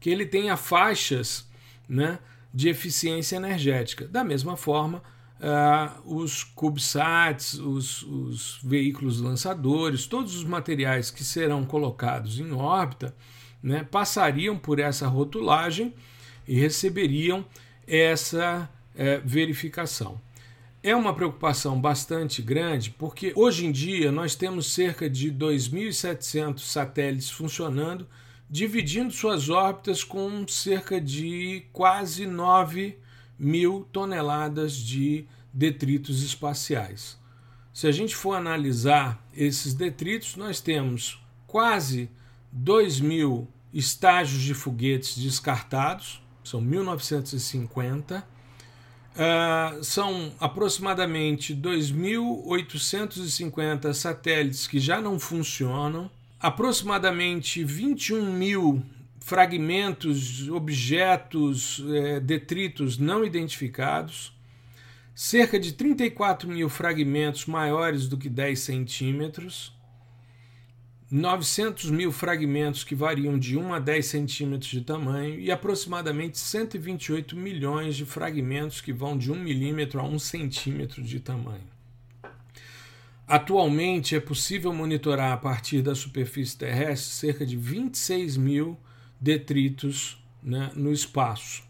que 0.00 0.10
ele 0.10 0.24
tenha 0.24 0.56
faixas 0.56 1.48
né, 1.88 2.18
de 2.54 2.68
eficiência 2.68 3.36
energética. 3.36 4.06
Da 4.06 4.22
mesma 4.22 4.56
forma, 4.56 5.02
uh, 5.38 6.16
os 6.16 6.44
CubeSats, 6.44 7.54
os, 7.54 8.02
os 8.02 8.60
veículos 8.62 9.20
lançadores, 9.20 10.06
todos 10.06 10.36
os 10.36 10.44
materiais 10.44 11.10
que 11.10 11.24
serão 11.24 11.64
colocados 11.64 12.38
em 12.38 12.52
órbita 12.52 13.14
né, 13.62 13.84
passariam 13.90 14.56
por 14.56 14.78
essa 14.78 15.08
rotulagem 15.08 15.92
e 16.46 16.58
receberiam 16.58 17.44
essa 17.86 18.70
uh, 18.94 19.26
verificação. 19.26 20.20
É 20.88 20.96
uma 20.96 21.12
preocupação 21.12 21.78
bastante 21.78 22.40
grande 22.40 22.88
porque 22.88 23.34
hoje 23.36 23.66
em 23.66 23.70
dia 23.70 24.10
nós 24.10 24.34
temos 24.34 24.72
cerca 24.72 25.06
de 25.10 25.30
2.700 25.30 26.60
satélites 26.60 27.28
funcionando 27.28 28.08
dividindo 28.48 29.12
suas 29.12 29.50
órbitas 29.50 30.02
com 30.02 30.48
cerca 30.48 30.98
de 30.98 31.66
quase 31.74 32.26
9 32.26 32.98
mil 33.38 33.86
toneladas 33.92 34.74
de 34.74 35.26
detritos 35.52 36.22
espaciais. 36.22 37.18
Se 37.70 37.86
a 37.86 37.92
gente 37.92 38.16
for 38.16 38.32
analisar 38.32 39.22
esses 39.36 39.74
detritos, 39.74 40.36
nós 40.36 40.58
temos 40.58 41.22
quase 41.46 42.08
2 42.50 42.98
mil 43.00 43.46
estágios 43.74 44.40
de 44.40 44.54
foguetes 44.54 45.18
descartados, 45.18 46.22
são 46.42 46.62
1950. 46.62 48.37
Uh, 49.18 49.82
são 49.82 50.32
aproximadamente 50.38 51.52
2.850 51.52 53.92
satélites 53.92 54.68
que 54.68 54.78
já 54.78 55.00
não 55.00 55.18
funcionam, 55.18 56.08
aproximadamente 56.38 57.64
21 57.64 58.32
mil 58.32 58.80
fragmentos, 59.18 60.48
objetos, 60.48 61.84
é, 61.92 62.20
detritos 62.20 62.96
não 62.96 63.24
identificados, 63.24 64.32
cerca 65.14 65.58
de 65.58 65.72
34 65.72 66.48
mil 66.48 66.68
fragmentos 66.68 67.44
maiores 67.44 68.08
do 68.08 68.16
que 68.16 68.28
10 68.28 68.58
centímetros, 68.58 69.76
900 71.10 71.90
mil 71.90 72.12
fragmentos 72.12 72.84
que 72.84 72.94
variam 72.94 73.38
de 73.38 73.56
1 73.56 73.72
a 73.72 73.78
10 73.78 74.04
centímetros 74.04 74.70
de 74.70 74.82
tamanho 74.82 75.40
e 75.40 75.50
aproximadamente 75.50 76.36
128 76.38 77.34
milhões 77.34 77.96
de 77.96 78.04
fragmentos 78.04 78.82
que 78.82 78.92
vão 78.92 79.16
de 79.16 79.32
1 79.32 79.34
milímetro 79.36 80.00
a 80.00 80.04
1 80.04 80.18
centímetro 80.18 81.02
de 81.02 81.18
tamanho. 81.18 81.66
Atualmente 83.26 84.14
é 84.16 84.20
possível 84.20 84.72
monitorar 84.72 85.32
a 85.32 85.36
partir 85.36 85.80
da 85.80 85.94
superfície 85.94 86.56
terrestre 86.56 87.10
cerca 87.10 87.46
de 87.46 87.56
26 87.56 88.36
mil 88.36 88.78
detritos 89.18 90.22
né, 90.42 90.70
no 90.74 90.92
espaço. 90.92 91.62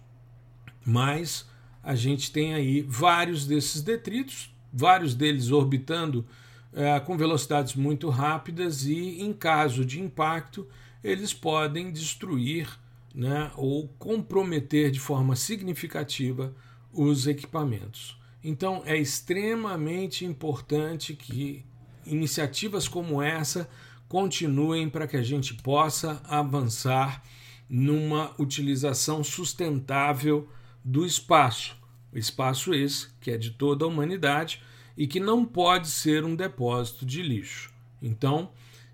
Mas 0.85 1.48
a 1.83 1.94
gente 1.94 2.33
tem 2.33 2.55
aí 2.55 2.83
vários 2.83 3.46
desses 3.46 3.83
detritos, 3.83 4.53
vários 4.72 5.14
deles 5.14 5.51
orbitando 5.51 6.27
é, 6.72 6.98
com 7.00 7.16
velocidades 7.16 7.74
muito 7.74 8.09
rápidas 8.09 8.85
e, 8.85 9.20
em 9.20 9.33
caso 9.33 9.85
de 9.85 10.00
impacto, 10.00 10.66
eles 11.02 11.33
podem 11.33 11.90
destruir 11.90 12.68
né, 13.14 13.50
ou 13.57 13.88
comprometer 13.98 14.90
de 14.90 15.00
forma 15.00 15.35
significativa 15.35 16.54
os 16.92 17.26
equipamentos. 17.26 18.18
Então 18.42 18.83
é 18.85 18.96
extremamente 18.96 20.24
importante 20.24 21.14
que 21.14 21.64
iniciativas 22.07 22.87
como 22.87 23.20
essa 23.20 23.68
continuem 24.09 24.88
para 24.88 25.07
que 25.07 25.16
a 25.16 25.22
gente 25.22 25.54
possa 25.54 26.22
avançar 26.24 27.22
numa 27.68 28.33
utilização 28.38 29.22
sustentável 29.22 30.48
do 30.83 31.04
espaço. 31.04 31.76
O 32.12 32.16
espaço 32.18 32.72
esse 32.72 33.09
que 33.20 33.31
é 33.31 33.37
de 33.37 33.50
toda 33.50 33.85
a 33.85 33.88
humanidade 33.88 34.62
e 34.98 35.06
que 35.06 35.20
não 35.20 35.44
pode 35.44 35.88
ser 35.88 36.24
um 36.24 36.34
depósito 36.34 37.06
de 37.06 37.22
lixo. 37.22 37.72
Então, 38.02 38.50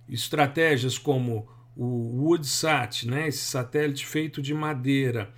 estratégias 0.07 0.99
como 0.99 1.49
o 1.75 2.27
WoodSat, 2.27 3.09
né, 3.09 3.27
esse 3.27 3.39
satélite 3.39 4.05
feito 4.05 4.43
de 4.43 4.53
madeira, 4.53 5.33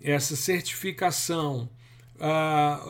essa 0.00 0.34
certificação, 0.34 1.70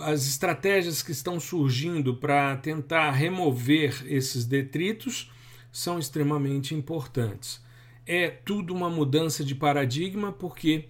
as 0.06 0.26
estratégias 0.26 1.02
que 1.02 1.12
estão 1.12 1.38
surgindo 1.38 2.16
para 2.16 2.56
tentar 2.56 3.10
remover 3.10 4.06
esses 4.06 4.46
detritos 4.46 5.30
são 5.70 5.98
extremamente 5.98 6.74
importantes. 6.74 7.62
É 8.06 8.30
tudo 8.30 8.72
uma 8.72 8.88
mudança 8.88 9.44
de 9.44 9.54
paradigma, 9.54 10.32
porque 10.32 10.88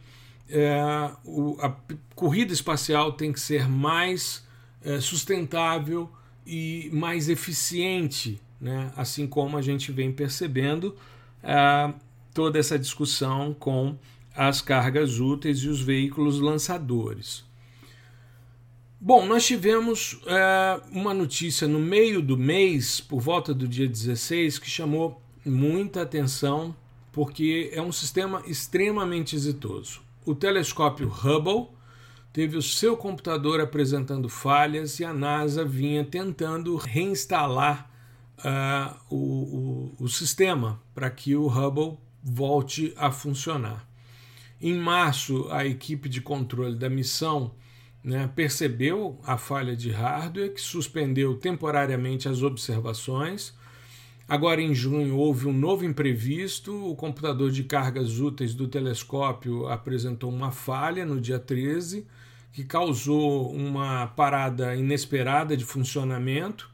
é, 0.49 0.81
o, 1.25 1.59
a 1.61 1.77
corrida 2.15 2.53
espacial 2.53 3.13
tem 3.13 3.33
que 3.33 3.41
ser 3.41 3.69
mais 3.69 4.47
é, 4.85 5.01
sustentável 5.01 6.09
e 6.49 6.89
mais 6.91 7.29
eficiente, 7.29 8.41
né? 8.59 8.91
assim 8.97 9.27
como 9.27 9.59
a 9.59 9.63
gente 9.63 9.93
vem 9.93 10.11
percebendo 10.11 10.97
é, 11.43 11.93
toda 12.33 12.59
essa 12.59 12.79
discussão 12.79 13.55
com 13.55 13.99
as 14.35 14.63
cargas 14.63 15.21
úteis 15.21 15.59
e 15.59 15.69
os 15.69 15.83
veículos 15.83 16.41
lançadores. 16.41 17.45
Bom, 18.99 19.27
nós 19.27 19.47
tivemos 19.47 20.19
é, 20.27 20.81
uma 20.91 21.13
notícia 21.13 21.69
no 21.69 21.79
meio 21.79 22.23
do 22.23 22.37
mês, 22.37 22.99
por 22.99 23.21
volta 23.21 23.53
do 23.53 23.69
dia 23.69 23.87
16, 23.87 24.59
que 24.59 24.71
chamou 24.71 25.21
muita 25.45 26.03
atenção, 26.03 26.75
porque 27.13 27.71
é 27.73 27.83
um 27.83 27.93
sistema 27.93 28.43
extremamente 28.47 29.37
exitoso. 29.37 30.01
O 30.25 30.35
telescópio 30.35 31.09
Hubble 31.09 31.69
teve 32.33 32.57
o 32.57 32.63
seu 32.63 32.97
computador 32.97 33.61
apresentando 33.61 34.29
falhas 34.29 35.01
e 35.01 35.05
a 35.05 35.13
NASA 35.13 35.65
vinha 35.65 36.05
tentando 36.05 36.77
reinstalar 36.77 37.91
uh, 38.39 38.97
o, 39.11 39.95
o, 39.99 40.05
o 40.05 40.09
sistema 40.09 40.81
para 40.95 41.11
que 41.11 41.35
o 41.35 41.47
Hubble 41.47 41.99
volte 42.23 42.93
a 42.97 43.11
funcionar. 43.11 43.89
Em 44.61 44.75
março, 44.75 45.47
a 45.51 45.65
equipe 45.65 46.09
de 46.09 46.21
controle 46.21 46.75
da 46.75 46.91
missão 46.91 47.55
né, 48.03 48.31
percebeu 48.35 49.21
a 49.25 49.37
falha 49.37 49.77
de 49.77 49.91
hardware, 49.91 50.53
que 50.53 50.61
suspendeu 50.61 51.37
temporariamente 51.37 52.29
as 52.29 52.43
observações. 52.43 53.55
Agora, 54.29 54.61
em 54.61 54.75
junho, 54.75 55.17
houve 55.17 55.49
um 55.49 55.53
novo 55.55 55.87
imprevisto. 55.87 56.87
O 56.87 56.95
computador 56.95 57.51
de 57.51 57.65
cargas 57.65 58.21
úteis 58.21 58.55
do 58.55 58.69
telescópio 58.69 59.67
apresentou 59.69 60.31
uma 60.31 60.51
falha 60.51 61.07
no 61.07 61.19
dia 61.19 61.39
13, 61.39 62.07
que 62.53 62.63
causou 62.63 63.51
uma 63.51 64.09
parada 64.09 64.77
inesperada 64.77 65.57
de 65.57 65.65
funcionamento 65.65 66.71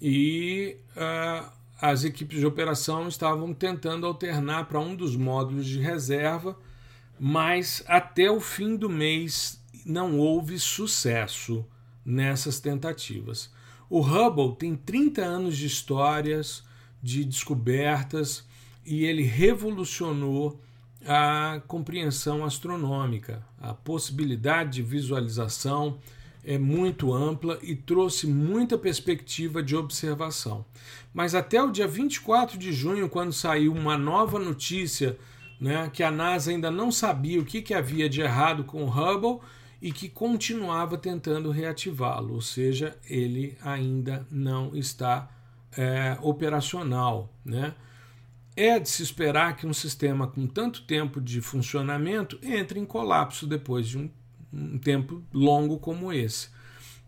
e 0.00 0.78
uh, 0.96 1.50
as 1.80 2.04
equipes 2.04 2.38
de 2.38 2.46
operação 2.46 3.08
estavam 3.08 3.52
tentando 3.52 4.06
alternar 4.06 4.66
para 4.66 4.80
um 4.80 4.94
dos 4.94 5.14
módulos 5.14 5.66
de 5.66 5.78
reserva, 5.78 6.56
mas 7.18 7.84
até 7.86 8.30
o 8.30 8.40
fim 8.40 8.76
do 8.76 8.88
mês 8.88 9.62
não 9.84 10.18
houve 10.18 10.58
sucesso 10.58 11.64
nessas 12.04 12.58
tentativas. 12.58 13.52
O 13.90 14.00
Hubble 14.00 14.56
tem 14.56 14.74
30 14.74 15.22
anos 15.22 15.56
de 15.56 15.66
histórias, 15.66 16.62
de 17.02 17.24
descobertas, 17.24 18.44
e 18.84 19.04
ele 19.04 19.22
revolucionou 19.22 20.60
a 21.06 21.60
compreensão 21.66 22.44
astronômica. 22.44 23.44
A 23.60 23.72
possibilidade 23.72 24.74
de 24.74 24.82
visualização 24.82 25.98
é 26.44 26.58
muito 26.58 27.12
ampla 27.12 27.58
e 27.62 27.74
trouxe 27.74 28.26
muita 28.26 28.78
perspectiva 28.78 29.62
de 29.62 29.76
observação. 29.76 30.64
Mas 31.12 31.34
até 31.34 31.62
o 31.62 31.70
dia 31.70 31.86
24 31.86 32.58
de 32.58 32.72
junho, 32.72 33.08
quando 33.08 33.32
saiu 33.32 33.72
uma 33.72 33.96
nova 33.96 34.38
notícia 34.38 35.18
né, 35.60 35.90
que 35.92 36.02
a 36.02 36.10
NASA 36.10 36.50
ainda 36.50 36.70
não 36.70 36.90
sabia 36.90 37.40
o 37.40 37.44
que, 37.44 37.60
que 37.60 37.74
havia 37.74 38.08
de 38.08 38.22
errado 38.22 38.64
com 38.64 38.84
o 38.84 38.88
Hubble, 38.88 39.40
e 39.80 39.92
que 39.92 40.08
continuava 40.08 40.98
tentando 40.98 41.50
reativá-lo, 41.50 42.34
ou 42.34 42.42
seja, 42.42 42.96
ele 43.08 43.56
ainda 43.62 44.26
não 44.30 44.76
está 44.76 45.28
é, 45.76 46.16
operacional. 46.20 47.32
Né? 47.44 47.74
É 48.56 48.78
de 48.78 48.88
se 48.88 49.02
esperar 49.02 49.56
que 49.56 49.66
um 49.66 49.72
sistema 49.72 50.26
com 50.26 50.46
tanto 50.46 50.82
tempo 50.82 51.20
de 51.20 51.40
funcionamento 51.40 52.38
entre 52.42 52.78
em 52.78 52.84
colapso 52.84 53.46
depois 53.46 53.88
de 53.88 53.98
um, 53.98 54.10
um 54.52 54.78
tempo 54.78 55.22
longo 55.32 55.78
como 55.78 56.12
esse. 56.12 56.48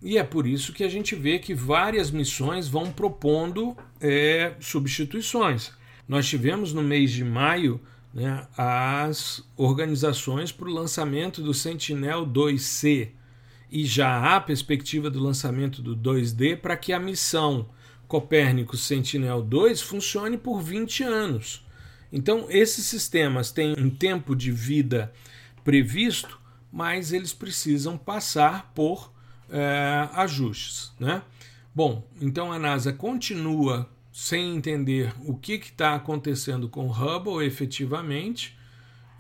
E 0.03 0.19
é 0.19 0.25
por 0.25 0.47
isso 0.47 0.73
que 0.73 0.83
a 0.83 0.89
gente 0.89 1.15
vê 1.15 1.39
que 1.39 1.55
várias 1.55 2.11
missões 2.11 2.69
vão 2.69 2.91
propondo 2.91 3.77
é, 4.01 4.55
substituições. 4.59 5.73
Nós 6.09 6.29
tivemos 6.29 6.73
no 6.73 6.83
mês 6.83 7.13
de 7.13 7.25
maio 7.25 7.81
né, 8.13 8.47
as 8.57 9.45
organizações 9.57 10.51
para 10.51 10.69
o 10.69 10.73
lançamento 10.73 11.41
do 11.41 11.55
Sentinel-2C 11.55 13.11
e 13.71 13.87
já 13.87 14.35
há 14.35 14.41
perspectiva 14.41 15.09
do 15.09 15.23
lançamento 15.23 15.81
do 15.81 15.97
2D 15.97 16.57
para 16.57 16.77
que 16.77 16.93
a 16.93 16.99
missão 16.99 17.69
Copérnicos 18.13 18.83
Sentinel-2 18.83 19.83
funcione 19.83 20.37
por 20.37 20.61
20 20.61 21.03
anos. 21.03 21.65
Então, 22.13 22.45
esses 22.51 22.85
sistemas 22.85 23.51
têm 23.51 23.75
um 23.79 23.89
tempo 23.89 24.37
de 24.37 24.53
vida 24.53 25.11
previsto, 25.65 26.39
mas 26.71 27.11
eles 27.11 27.33
precisam 27.33 27.97
passar 27.97 28.71
por 28.75 29.11
é, 29.49 30.11
ajustes. 30.13 30.93
Né? 31.01 31.23
Bom, 31.75 32.07
então 32.21 32.53
a 32.53 32.59
NASA 32.59 32.93
continua 32.93 33.89
sem 34.13 34.57
entender 34.57 35.15
o 35.25 35.35
que 35.35 35.55
está 35.55 35.95
acontecendo 35.95 36.69
com 36.69 36.89
o 36.89 36.93
Hubble 36.93 37.47
efetivamente. 37.47 38.59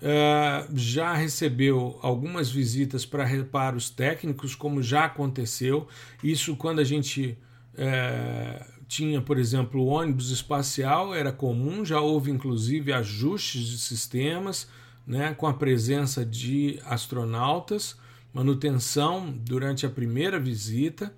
Uh, 0.00 0.76
já 0.76 1.14
recebeu 1.14 1.98
algumas 2.02 2.50
visitas 2.50 3.06
para 3.06 3.24
reparos 3.24 3.88
técnicos, 3.88 4.54
como 4.54 4.82
já 4.82 5.04
aconteceu. 5.04 5.88
Isso 6.22 6.56
quando 6.56 6.80
a 6.80 6.84
gente 6.84 7.38
uh, 7.74 8.71
tinha, 8.92 9.22
por 9.22 9.38
exemplo, 9.38 9.80
o 9.80 9.86
ônibus 9.86 10.30
espacial, 10.30 11.14
era 11.14 11.32
comum, 11.32 11.82
já 11.82 11.98
houve 11.98 12.30
inclusive 12.30 12.92
ajustes 12.92 13.66
de 13.68 13.78
sistemas 13.78 14.68
né, 15.06 15.32
com 15.32 15.46
a 15.46 15.54
presença 15.54 16.26
de 16.26 16.78
astronautas, 16.84 17.96
manutenção 18.34 19.32
durante 19.34 19.86
a 19.86 19.90
primeira 19.90 20.38
visita, 20.38 21.14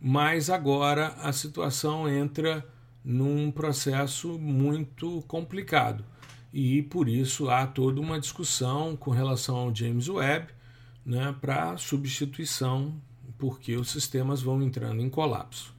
mas 0.00 0.50
agora 0.50 1.14
a 1.20 1.32
situação 1.32 2.08
entra 2.08 2.66
num 3.04 3.48
processo 3.48 4.36
muito 4.36 5.22
complicado. 5.28 6.04
E 6.52 6.82
por 6.82 7.08
isso 7.08 7.48
há 7.48 7.64
toda 7.64 8.00
uma 8.00 8.18
discussão 8.18 8.96
com 8.96 9.12
relação 9.12 9.54
ao 9.54 9.72
James 9.72 10.08
Webb 10.08 10.48
né, 11.06 11.32
para 11.40 11.76
substituição, 11.76 13.00
porque 13.38 13.76
os 13.76 13.88
sistemas 13.88 14.42
vão 14.42 14.60
entrando 14.60 15.00
em 15.00 15.08
colapso. 15.08 15.73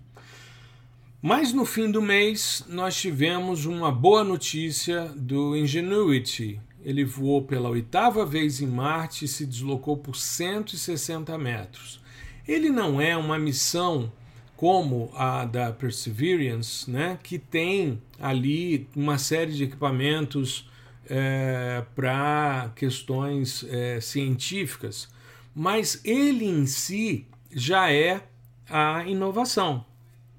Mas 1.28 1.52
no 1.52 1.66
fim 1.66 1.90
do 1.90 2.04
mês 2.04 2.64
nós 2.70 2.96
tivemos 2.96 3.66
uma 3.66 3.92
boa 3.92 4.24
notícia 4.24 5.06
do 5.16 5.58
Ingenuity. 5.58 6.62
Ele 6.84 7.04
voou 7.04 7.42
pela 7.42 7.68
oitava 7.68 8.24
vez 8.24 8.62
em 8.62 8.68
Marte 8.68 9.26
e 9.26 9.28
se 9.28 9.44
deslocou 9.44 9.98
por 9.98 10.16
160 10.16 11.36
metros. 11.40 12.00
Ele 12.48 12.70
não 12.70 13.02
é 13.02 13.18
uma 13.18 13.40
missão 13.40 14.14
como 14.56 15.12
a 15.16 15.46
da 15.46 15.72
Perseverance, 15.72 16.92
né, 16.92 17.18
que 17.24 17.40
tem 17.40 18.00
ali 18.20 18.88
uma 18.96 19.18
série 19.18 19.52
de 19.52 19.64
equipamentos 19.64 20.70
é, 21.10 21.84
para 21.96 22.72
questões 22.76 23.66
é, 23.68 24.00
científicas, 24.00 25.10
mas 25.56 26.00
ele 26.06 26.46
em 26.46 26.68
si 26.68 27.26
já 27.52 27.92
é 27.92 28.22
a 28.70 29.04
inovação. 29.08 29.84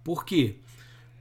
Por 0.05 0.25
quê? 0.25 0.61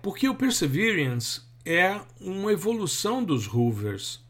Porque 0.05 0.29
o 0.29 0.35
Perseverance 0.35 1.41
é 1.65 1.99
uma 2.21 2.51
evolução 2.53 3.23
dos 3.23 3.47
rovers, 3.47 4.23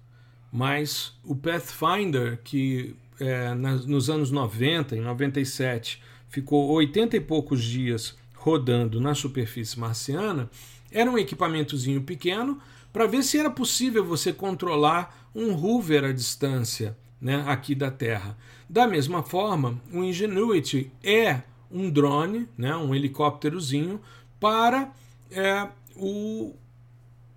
mas 0.49 1.11
o 1.21 1.35
Pathfinder, 1.35 2.39
que 2.41 2.95
é, 3.19 3.53
nos 3.53 4.09
anos 4.09 4.31
90, 4.31 4.95
em 4.95 5.01
97, 5.01 6.01
ficou 6.29 6.71
80 6.71 7.17
e 7.17 7.19
poucos 7.19 7.61
dias 7.61 8.17
rodando 8.35 9.01
na 9.01 9.13
superfície 9.13 9.77
marciana 9.77 10.49
era 10.89 11.11
um 11.11 11.17
equipamentozinho 11.17 12.01
pequeno 12.03 12.57
para 12.93 13.05
ver 13.05 13.21
se 13.21 13.37
era 13.37 13.51
possível 13.51 14.05
você 14.05 14.31
controlar 14.31 15.29
um 15.35 15.51
rover 15.51 16.05
à 16.05 16.13
distância 16.13 16.97
né, 17.19 17.43
aqui 17.47 17.75
da 17.75 17.91
Terra. 17.91 18.37
Da 18.69 18.87
mesma 18.87 19.21
forma, 19.23 19.77
o 19.91 20.05
Ingenuity 20.05 20.89
é 21.03 21.41
um 21.69 21.89
drone, 21.89 22.47
né, 22.57 22.73
um 22.77 22.95
helicópterozinho, 22.95 23.99
para 24.39 24.93
é, 25.31 25.67
o 25.95 26.53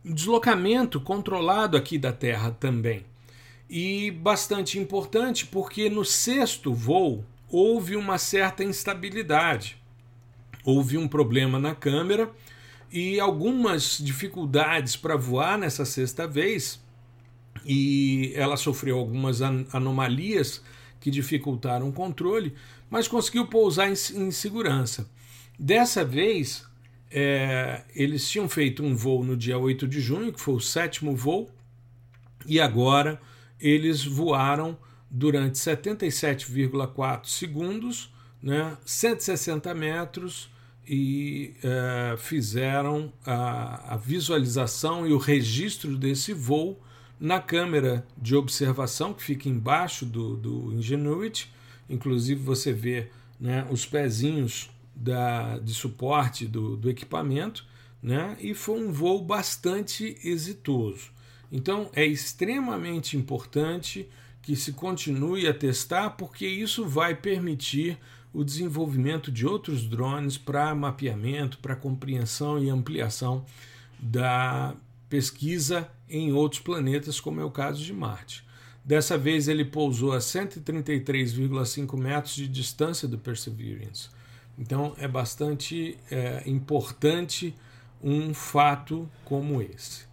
deslocamento 0.05 1.01
controlado 1.01 1.77
aqui 1.77 1.98
da 1.98 2.12
Terra 2.12 2.51
também. 2.51 3.05
E 3.68 4.11
bastante 4.11 4.79
importante 4.79 5.46
porque 5.46 5.90
no 5.90 6.05
sexto 6.05 6.72
voo 6.72 7.24
houve 7.51 7.96
uma 7.96 8.18
certa 8.18 8.64
instabilidade 8.64 9.79
houve 10.68 10.98
um 10.98 11.09
problema 11.09 11.59
na 11.59 11.74
câmera 11.74 12.31
e 12.92 13.18
algumas 13.18 13.96
dificuldades 13.96 14.96
para 14.96 15.16
voar 15.16 15.57
nessa 15.57 15.83
sexta 15.87 16.27
vez, 16.27 16.79
e 17.64 18.33
ela 18.35 18.55
sofreu 18.55 18.98
algumas 18.98 19.40
anomalias 19.40 20.62
que 21.01 21.11
dificultaram 21.11 21.88
o 21.88 21.92
controle, 21.92 22.53
mas 22.90 23.09
conseguiu 23.09 23.46
pousar 23.46 23.88
em, 23.88 23.94
em 24.14 24.31
segurança. 24.31 25.09
Dessa 25.59 26.05
vez, 26.05 26.66
é, 27.11 27.83
eles 27.94 28.29
tinham 28.29 28.49
feito 28.49 28.83
um 28.83 28.94
voo 28.94 29.25
no 29.25 29.37
dia 29.37 29.59
8 29.59 29.87
de 29.87 30.01
junho, 30.01 30.33
que 30.33 30.40
foi 30.40 30.55
o 30.55 30.61
sétimo 30.61 31.16
voo, 31.16 31.51
e 32.47 32.61
agora 32.61 33.21
eles 33.61 34.05
voaram 34.05 34.77
durante 35.11 35.59
77,4 35.59 37.27
segundos, 37.27 38.12
né, 38.42 38.77
160 38.85 39.75
metros, 39.75 40.51
e 40.88 41.55
uh, 41.59 42.16
fizeram 42.16 43.12
a, 43.25 43.94
a, 43.94 43.97
visualização 43.97 45.07
e 45.07 45.12
o 45.12 45.18
registro 45.18 45.94
desse 45.99 46.33
voo 46.33 46.81
na 47.21 47.40
câmera 47.40 48.07
de 48.16 48.35
observação 48.35 49.12
que 49.12 49.23
fica 49.23 49.51
embaixo 49.51 50.07
do, 50.07 50.35
do 50.37 50.73
Ingenuity. 50.73 51.53
Inclusive 51.90 52.42
você 52.42 52.73
vê 52.73 53.09
né, 53.38 53.66
os 53.71 53.85
pezinhos 53.85 54.71
da, 54.98 55.58
de 55.58 55.72
suporte 55.72 56.46
do, 56.46 56.76
do 56.76 56.90
equipamento, 56.90 57.64
né, 58.02 58.37
e 58.40 58.54
foi 58.54 58.80
um 58.80 58.92
voo 58.92 59.22
bastante 59.22 60.18
exitoso. 60.24 61.11
Então 61.50 61.90
é 61.94 62.04
extremamente 62.04 63.16
importante 63.16 64.08
que 64.42 64.56
se 64.56 64.72
continue 64.72 65.46
a 65.46 65.54
testar, 65.54 66.11
porque 66.11 66.46
isso 66.46 66.87
vai 66.87 67.14
permitir 67.14 67.98
o 68.32 68.44
desenvolvimento 68.44 69.32
de 69.32 69.46
outros 69.46 69.84
drones 69.84 70.37
para 70.37 70.74
mapeamento, 70.74 71.58
para 71.58 71.76
compreensão 71.76 72.62
e 72.62 72.68
ampliação 72.68 73.44
da 73.98 74.74
pesquisa 75.08 75.88
em 76.08 76.32
outros 76.32 76.61
planetas, 76.61 77.20
como 77.20 77.40
é 77.40 77.44
o 77.44 77.50
caso 77.50 77.82
de 77.82 77.92
Marte. 77.92 78.44
Dessa 78.84 79.18
vez 79.18 79.48
ele 79.48 79.64
pousou 79.64 80.12
a 80.12 80.18
133,5 80.18 81.98
metros 81.98 82.34
de 82.34 82.48
distância 82.48 83.06
do 83.06 83.18
Perseverance. 83.18 84.08
Então 84.59 84.94
é 84.99 85.07
bastante 85.07 85.97
é, 86.11 86.42
importante 86.47 87.55
um 88.03 88.35
fato 88.35 89.09
como 89.25 89.62
esse. 89.62 90.07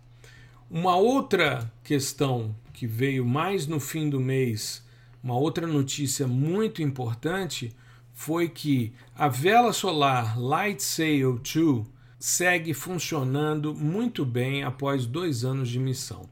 Uma 0.70 0.96
outra 0.96 1.72
questão 1.84 2.56
que 2.74 2.86
veio 2.86 3.26
mais 3.26 3.66
no 3.66 3.80
fim 3.80 4.10
do 4.10 4.20
mês, 4.20 4.84
uma 5.24 5.36
outra 5.36 5.66
notícia 5.66 6.28
muito 6.28 6.82
importante, 6.82 7.76
foi 8.14 8.48
que 8.48 8.94
a 9.16 9.28
vela 9.28 9.74
solar 9.74 10.40
Light 10.40 10.82
Sail 10.82 11.40
2 11.40 11.88
segue 12.20 12.74
funcionando 12.74 13.74
muito 13.74 14.26
bem 14.26 14.64
após 14.64 15.06
dois 15.06 15.44
anos 15.44 15.70
de 15.70 15.80
missão. 15.80 16.30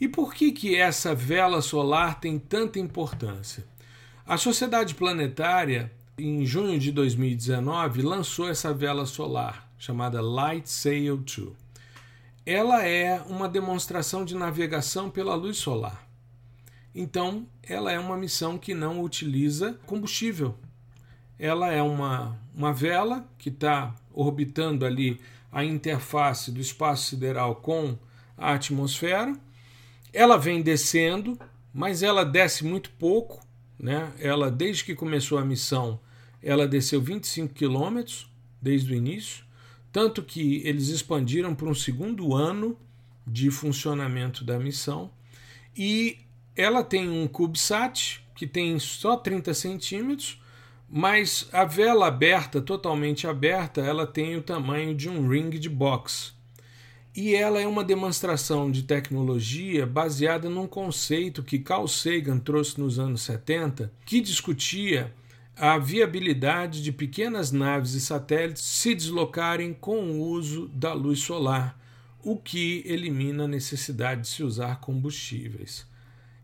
E 0.00 0.08
por 0.08 0.34
que, 0.34 0.52
que 0.52 0.76
essa 0.76 1.14
vela 1.14 1.62
solar 1.62 2.20
tem 2.20 2.38
tanta 2.38 2.78
importância? 2.78 3.64
A 4.26 4.36
Sociedade 4.36 4.94
Planetária, 4.94 5.92
em 6.24 6.44
junho 6.44 6.78
de 6.78 6.92
2019, 6.92 8.02
lançou 8.02 8.48
essa 8.48 8.72
vela 8.72 9.06
solar, 9.06 9.70
chamada 9.78 10.20
Light 10.20 10.68
Sail 10.68 11.16
2. 11.16 11.50
Ela 12.44 12.86
é 12.86 13.20
uma 13.28 13.48
demonstração 13.48 14.24
de 14.24 14.34
navegação 14.34 15.10
pela 15.10 15.34
luz 15.34 15.56
solar. 15.58 16.06
Então, 16.94 17.46
ela 17.62 17.90
é 17.92 17.98
uma 17.98 18.16
missão 18.16 18.58
que 18.58 18.74
não 18.74 19.00
utiliza 19.02 19.78
combustível 19.86 20.56
ela 21.42 21.72
é 21.72 21.82
uma, 21.82 22.38
uma 22.54 22.72
vela 22.72 23.26
que 23.36 23.48
está 23.48 23.92
orbitando 24.12 24.86
ali 24.86 25.20
a 25.50 25.64
interface 25.64 26.52
do 26.52 26.60
espaço 26.60 27.08
sideral 27.08 27.56
com 27.56 27.98
a 28.38 28.52
atmosfera. 28.54 29.36
Ela 30.12 30.38
vem 30.38 30.62
descendo, 30.62 31.36
mas 31.74 32.00
ela 32.00 32.24
desce 32.24 32.64
muito 32.64 32.90
pouco. 32.90 33.44
Né? 33.76 34.12
Ela, 34.20 34.52
desde 34.52 34.84
que 34.84 34.94
começou 34.94 35.36
a 35.36 35.44
missão, 35.44 35.98
ela 36.42 36.66
desceu 36.66 37.00
25 37.00 37.54
quilômetros 37.54 38.28
desde 38.60 38.92
o 38.92 38.96
início, 38.96 39.44
tanto 39.92 40.22
que 40.22 40.62
eles 40.64 40.88
expandiram 40.88 41.54
para 41.54 41.68
um 41.68 41.74
segundo 41.74 42.34
ano 42.34 42.76
de 43.26 43.50
funcionamento 43.50 44.44
da 44.44 44.58
missão. 44.58 45.10
E 45.76 46.18
ela 46.56 46.82
tem 46.82 47.08
um 47.08 47.28
CubeSat 47.28 48.22
que 48.34 48.46
tem 48.46 48.78
só 48.78 49.16
30 49.16 49.54
centímetros, 49.54 50.40
mas 50.88 51.48
a 51.52 51.64
vela 51.64 52.06
aberta, 52.06 52.60
totalmente 52.60 53.26
aberta, 53.26 53.80
ela 53.80 54.06
tem 54.06 54.36
o 54.36 54.42
tamanho 54.42 54.94
de 54.94 55.08
um 55.08 55.28
ring 55.28 55.50
de 55.50 55.68
boxe. 55.68 56.32
E 57.14 57.34
ela 57.34 57.60
é 57.60 57.66
uma 57.66 57.84
demonstração 57.84 58.70
de 58.70 58.82
tecnologia 58.82 59.86
baseada 59.86 60.48
num 60.48 60.66
conceito 60.66 61.42
que 61.42 61.58
Carl 61.58 61.86
Sagan 61.86 62.38
trouxe 62.38 62.80
nos 62.80 62.98
anos 62.98 63.22
70, 63.22 63.92
que 64.06 64.20
discutia 64.20 65.12
a 65.56 65.78
viabilidade 65.78 66.82
de 66.82 66.90
pequenas 66.90 67.52
naves 67.52 67.92
e 67.94 68.00
satélites 68.00 68.62
se 68.62 68.94
deslocarem 68.94 69.74
com 69.74 70.10
o 70.10 70.20
uso 70.20 70.68
da 70.68 70.92
luz 70.92 71.20
solar, 71.20 71.78
o 72.24 72.36
que 72.36 72.82
elimina 72.86 73.44
a 73.44 73.48
necessidade 73.48 74.22
de 74.22 74.28
se 74.28 74.42
usar 74.42 74.80
combustíveis. 74.80 75.86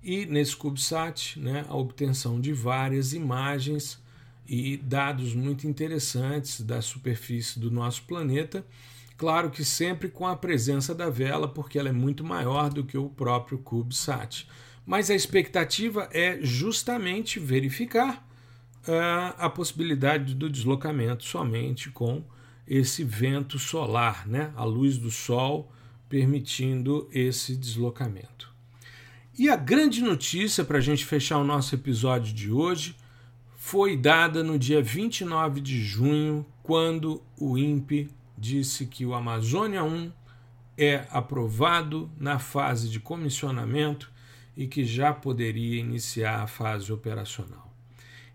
E 0.03 0.27
nesse 0.27 0.55
CubeSat, 0.57 1.39
né, 1.39 1.65
a 1.69 1.77
obtenção 1.77 2.41
de 2.41 2.53
várias 2.53 3.13
imagens 3.13 4.01
e 4.47 4.77
dados 4.77 5.35
muito 5.35 5.67
interessantes 5.67 6.61
da 6.61 6.81
superfície 6.81 7.59
do 7.59 7.71
nosso 7.71 8.03
planeta. 8.05 8.65
Claro 9.17 9.51
que 9.51 9.65
sempre 9.65 10.09
com 10.09 10.27
a 10.27 10.37
presença 10.37 10.95
da 10.95 11.11
vela, 11.11 11.49
porque 11.49 11.79
ela 11.79 11.89
é 11.89 11.93
muito 11.93 12.25
maior 12.25 12.71
do 12.71 12.85
que 12.85 12.97
o 12.97 13.09
próprio 13.09 13.59
CubeSat. 13.59 14.49
Mas 14.87 15.11
a 15.11 15.15
expectativa 15.15 16.09
é 16.13 16.39
justamente 16.41 17.39
verificar 17.39 18.28
a 19.39 19.51
possibilidade 19.51 20.35
do 20.35 20.49
deslocamento 20.49 21.25
somente 21.25 21.91
com 21.91 22.25
esse 22.67 23.03
vento 23.03 23.59
solar, 23.59 24.27
né? 24.27 24.53
a 24.57 24.65
luz 24.65 24.99
do 24.99 25.11
Sol 25.11 25.71
permitindo 26.09 27.09
esse 27.13 27.57
deslocamento. 27.57 28.53
E 29.39 29.49
a 29.49 29.57
grande 29.57 30.03
notícia 30.03 30.65
para 30.65 30.79
a 30.79 30.81
gente 30.81 31.05
fechar 31.05 31.39
o 31.39 31.45
nosso 31.45 31.75
episódio 31.75 32.35
de 32.35 32.51
hoje 32.51 32.97
foi 33.57 33.97
dada 33.97 34.43
no 34.43 34.59
dia 34.59 34.83
29 34.83 35.61
de 35.61 35.81
junho, 35.83 36.45
quando 36.63 37.23
o 37.39 37.57
INPE 37.59 38.11
disse 38.37 38.87
que 38.87 39.05
o 39.05 39.15
Amazônia 39.15 39.85
1 39.85 40.13
é 40.77 41.07
aprovado 41.11 42.11
na 42.19 42.39
fase 42.39 42.89
de 42.89 43.01
comissionamento 43.01 44.11
e 44.57 44.67
que 44.67 44.85
já 44.85 45.13
poderia 45.13 45.81
iniciar 45.81 46.43
a 46.43 46.47
fase 46.47 46.93
operacional. 46.93 47.68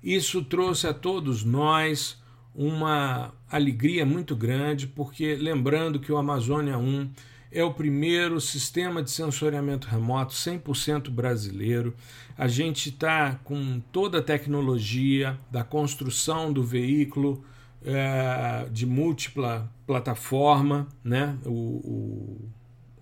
Isso 0.03 0.43
trouxe 0.43 0.85
a 0.85 0.93
todos 0.93 1.43
nós 1.43 2.21
uma 2.53 3.33
alegria 3.49 4.05
muito 4.05 4.35
grande, 4.35 4.85
porque 4.85 5.35
lembrando 5.35 5.99
que 5.99 6.11
o 6.11 6.17
Amazônia 6.17 6.77
1 6.77 7.09
é 7.51 7.63
o 7.63 7.73
primeiro 7.73 8.41
sistema 8.41 9.01
de 9.01 9.11
sensoriamento 9.11 9.87
remoto 9.87 10.33
100% 10.33 11.09
brasileiro. 11.09 11.95
A 12.37 12.47
gente 12.47 12.89
está 12.89 13.39
com 13.43 13.79
toda 13.91 14.17
a 14.17 14.21
tecnologia 14.21 15.37
da 15.51 15.63
construção 15.63 16.51
do 16.51 16.63
veículo 16.63 17.45
é, 17.85 18.67
de 18.71 18.85
múltipla 18.85 19.71
plataforma, 19.85 20.87
né? 21.03 21.37
O, 21.45 21.49
o, 21.49 22.49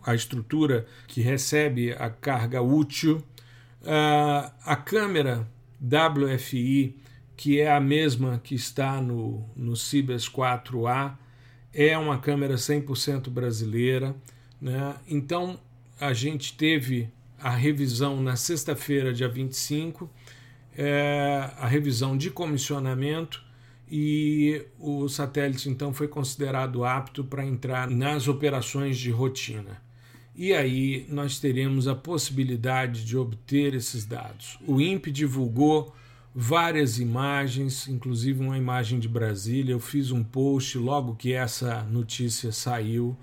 a 0.03 0.13
estrutura 0.13 0.85
que 1.07 1.21
recebe 1.21 1.93
a 1.93 2.09
carga 2.09 2.61
útil, 2.61 3.23
uh, 3.83 4.51
a 4.65 4.75
câmera 4.75 5.47
WFI, 5.81 6.95
que 7.35 7.59
é 7.59 7.71
a 7.71 7.79
mesma 7.79 8.39
que 8.43 8.53
está 8.53 9.01
no, 9.01 9.49
no 9.55 9.75
Cibers 9.75 10.29
4A, 10.29 11.17
é 11.73 11.97
uma 11.97 12.19
câmera 12.19 12.55
100% 12.55 13.29
brasileira. 13.29 14.15
Né? 14.61 14.95
Então, 15.07 15.59
a 15.99 16.13
gente 16.13 16.55
teve 16.55 17.09
a 17.39 17.49
revisão 17.49 18.21
na 18.21 18.35
sexta-feira, 18.35 19.13
dia 19.13 19.27
25, 19.27 20.09
é, 20.77 21.49
a 21.57 21.67
revisão 21.67 22.15
de 22.15 22.29
comissionamento 22.29 23.43
e 23.89 24.65
o 24.79 25.09
satélite 25.09 25.69
então 25.69 25.93
foi 25.93 26.07
considerado 26.07 26.85
apto 26.85 27.23
para 27.23 27.45
entrar 27.45 27.89
nas 27.89 28.27
operações 28.27 28.97
de 28.97 29.11
rotina. 29.11 29.81
E 30.41 30.53
aí 30.53 31.05
nós 31.07 31.39
teremos 31.39 31.87
a 31.87 31.93
possibilidade 31.93 33.05
de 33.05 33.15
obter 33.15 33.75
esses 33.75 34.05
dados. 34.05 34.57
O 34.65 34.81
INPE 34.81 35.11
divulgou 35.11 35.93
várias 36.33 36.97
imagens, 36.97 37.87
inclusive 37.87 38.41
uma 38.41 38.57
imagem 38.57 38.99
de 38.99 39.07
Brasília. 39.07 39.73
Eu 39.73 39.79
fiz 39.79 40.09
um 40.09 40.23
post 40.23 40.77
logo 40.77 41.15
que 41.15 41.33
essa 41.33 41.83
notícia 41.83 42.51
saiu 42.51 43.15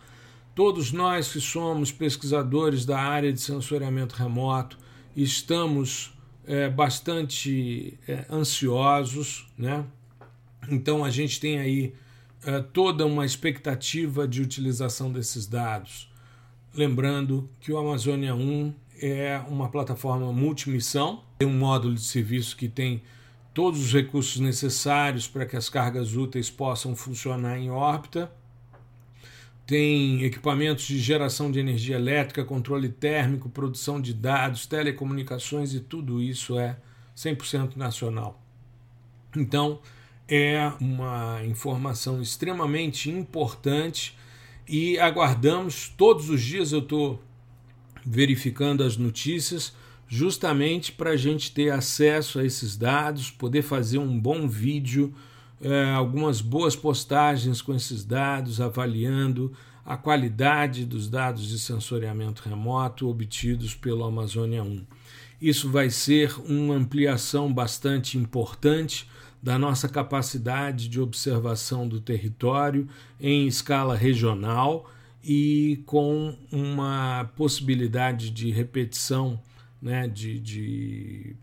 Todos 0.58 0.90
nós 0.90 1.30
que 1.32 1.40
somos 1.40 1.92
pesquisadores 1.92 2.84
da 2.84 2.98
área 2.98 3.32
de 3.32 3.40
sensoriamento 3.40 4.16
remoto 4.16 4.76
estamos 5.14 6.12
é, 6.44 6.68
bastante 6.68 7.96
é, 8.08 8.24
ansiosos, 8.28 9.46
né? 9.56 9.84
Então 10.68 11.04
a 11.04 11.10
gente 11.10 11.38
tem 11.38 11.60
aí 11.60 11.94
é, 12.44 12.60
toda 12.60 13.06
uma 13.06 13.24
expectativa 13.24 14.26
de 14.26 14.42
utilização 14.42 15.12
desses 15.12 15.46
dados. 15.46 16.07
Lembrando 16.78 17.50
que 17.58 17.72
o 17.72 17.76
Amazônia 17.76 18.36
1 18.36 18.72
é 19.02 19.42
uma 19.48 19.68
plataforma 19.68 20.32
multimissão, 20.32 21.24
tem 21.36 21.48
um 21.48 21.58
módulo 21.58 21.96
de 21.96 22.04
serviço 22.04 22.56
que 22.56 22.68
tem 22.68 23.02
todos 23.52 23.80
os 23.80 23.92
recursos 23.92 24.38
necessários 24.38 25.26
para 25.26 25.44
que 25.44 25.56
as 25.56 25.68
cargas 25.68 26.14
úteis 26.14 26.48
possam 26.48 26.94
funcionar 26.94 27.58
em 27.58 27.68
órbita. 27.68 28.30
Tem 29.66 30.22
equipamentos 30.22 30.84
de 30.84 31.00
geração 31.00 31.50
de 31.50 31.58
energia 31.58 31.96
elétrica, 31.96 32.44
controle 32.44 32.88
térmico, 32.88 33.48
produção 33.48 34.00
de 34.00 34.14
dados, 34.14 34.64
telecomunicações 34.64 35.74
e 35.74 35.80
tudo 35.80 36.22
isso 36.22 36.56
é 36.60 36.76
100% 37.16 37.74
nacional. 37.74 38.40
Então, 39.36 39.80
é 40.28 40.72
uma 40.80 41.44
informação 41.44 42.22
extremamente 42.22 43.10
importante 43.10 44.16
e 44.68 44.98
aguardamos 44.98 45.88
todos 45.96 46.28
os 46.28 46.42
dias. 46.42 46.72
Eu 46.72 46.80
estou 46.80 47.22
verificando 48.04 48.84
as 48.84 48.96
notícias 48.96 49.72
justamente 50.08 50.92
para 50.92 51.10
a 51.10 51.16
gente 51.16 51.52
ter 51.52 51.70
acesso 51.70 52.38
a 52.38 52.44
esses 52.44 52.76
dados, 52.76 53.30
poder 53.30 53.62
fazer 53.62 53.98
um 53.98 54.18
bom 54.18 54.48
vídeo, 54.48 55.14
é, 55.60 55.90
algumas 55.90 56.40
boas 56.40 56.74
postagens 56.74 57.60
com 57.60 57.74
esses 57.74 58.04
dados, 58.04 58.60
avaliando 58.60 59.52
a 59.84 59.96
qualidade 59.96 60.84
dos 60.84 61.08
dados 61.08 61.46
de 61.48 61.58
sensoriamento 61.58 62.42
remoto 62.46 63.08
obtidos 63.08 63.74
pelo 63.74 64.04
Amazônia 64.04 64.62
1. 64.62 64.86
Isso 65.40 65.70
vai 65.70 65.88
ser 65.90 66.34
uma 66.40 66.74
ampliação 66.74 67.52
bastante 67.52 68.18
importante 68.18 69.08
da 69.42 69.58
nossa 69.58 69.88
capacidade 69.88 70.88
de 70.88 71.00
observação 71.00 71.88
do 71.88 72.00
território 72.00 72.88
em 73.20 73.46
escala 73.46 73.96
regional 73.96 74.90
e 75.22 75.82
com 75.86 76.36
uma 76.50 77.30
possibilidade 77.36 78.30
de 78.30 78.50
repetição, 78.50 79.40
né, 79.80 80.08
de, 80.08 80.40
de 80.40 81.36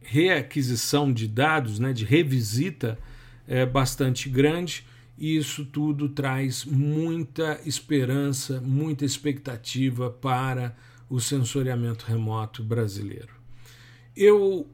reaquisição 0.00 1.12
de 1.12 1.26
dados, 1.26 1.78
né, 1.78 1.92
de 1.92 2.04
revisita 2.04 2.98
é, 3.46 3.64
bastante 3.64 4.28
grande. 4.28 4.84
E 5.16 5.36
isso 5.36 5.64
tudo 5.64 6.08
traz 6.08 6.64
muita 6.64 7.60
esperança, 7.64 8.60
muita 8.60 9.04
expectativa 9.04 10.10
para 10.10 10.74
o 11.08 11.20
sensoriamento 11.20 12.06
remoto 12.06 12.62
brasileiro. 12.62 13.34
Eu 14.16 14.66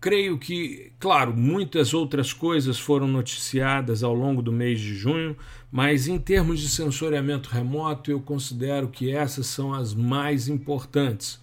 creio 0.00 0.38
que, 0.38 0.92
claro, 0.98 1.34
muitas 1.36 1.94
outras 1.94 2.32
coisas 2.32 2.78
foram 2.78 3.08
noticiadas 3.08 4.02
ao 4.02 4.14
longo 4.14 4.42
do 4.42 4.52
mês 4.52 4.80
de 4.80 4.94
junho, 4.94 5.36
mas 5.70 6.06
em 6.06 6.18
termos 6.18 6.60
de 6.60 6.68
sensoriamento 6.68 7.48
remoto, 7.48 8.10
eu 8.10 8.20
considero 8.20 8.88
que 8.88 9.10
essas 9.10 9.46
são 9.46 9.72
as 9.72 9.94
mais 9.94 10.48
importantes. 10.48 11.40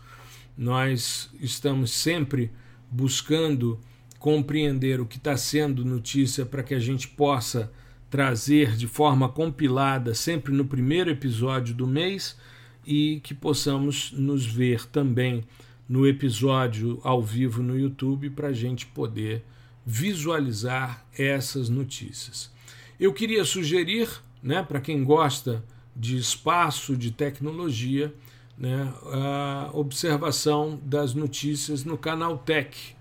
Nós 0.58 1.30
estamos 1.40 1.92
sempre 1.92 2.52
buscando 2.90 3.80
compreender 4.20 5.02
o 5.02 5.06
que 5.06 5.18
está 5.18 5.36
sendo 5.36 5.84
notícia 5.84 6.46
para 6.46 6.64
que 6.64 6.74
a 6.74 6.80
gente 6.80 7.08
possa 7.08 7.72
trazer 8.10 8.76
de 8.78 8.88
forma 8.88 9.28
compilada 9.28 10.14
sempre 10.14 10.54
no 10.54 10.66
primeiro 10.66 11.10
episódio 11.10 11.74
do 11.74 11.88
mês 11.88 12.38
e 12.86 13.20
que 13.24 13.34
possamos 13.34 14.12
nos 14.12 14.46
ver 14.46 14.86
também 14.86 15.44
no 15.88 16.08
episódio 16.08 17.00
ao 17.04 17.22
vivo 17.22 17.62
no 17.62 17.78
YouTube 17.78 18.30
para 18.30 18.50
a 18.50 18.54
gente 18.54 18.86
poder 18.86 19.44
visualizar 19.86 21.06
essas 21.18 21.70
notícias. 21.70 22.52
Eu 23.00 23.14
queria 23.14 23.44
sugerir, 23.44 24.10
né, 24.42 24.64
para 24.64 24.80
quem 24.80 25.04
gosta 25.04 25.64
de 25.96 26.18
espaço, 26.18 26.96
de 26.96 27.12
tecnologia, 27.12 28.14
né, 28.58 28.94
a 29.12 29.70
observação 29.74 30.80
das 30.84 31.14
notícias 31.14 31.84
no 31.84 31.98
canal 31.98 32.38
Tech. 32.38 32.96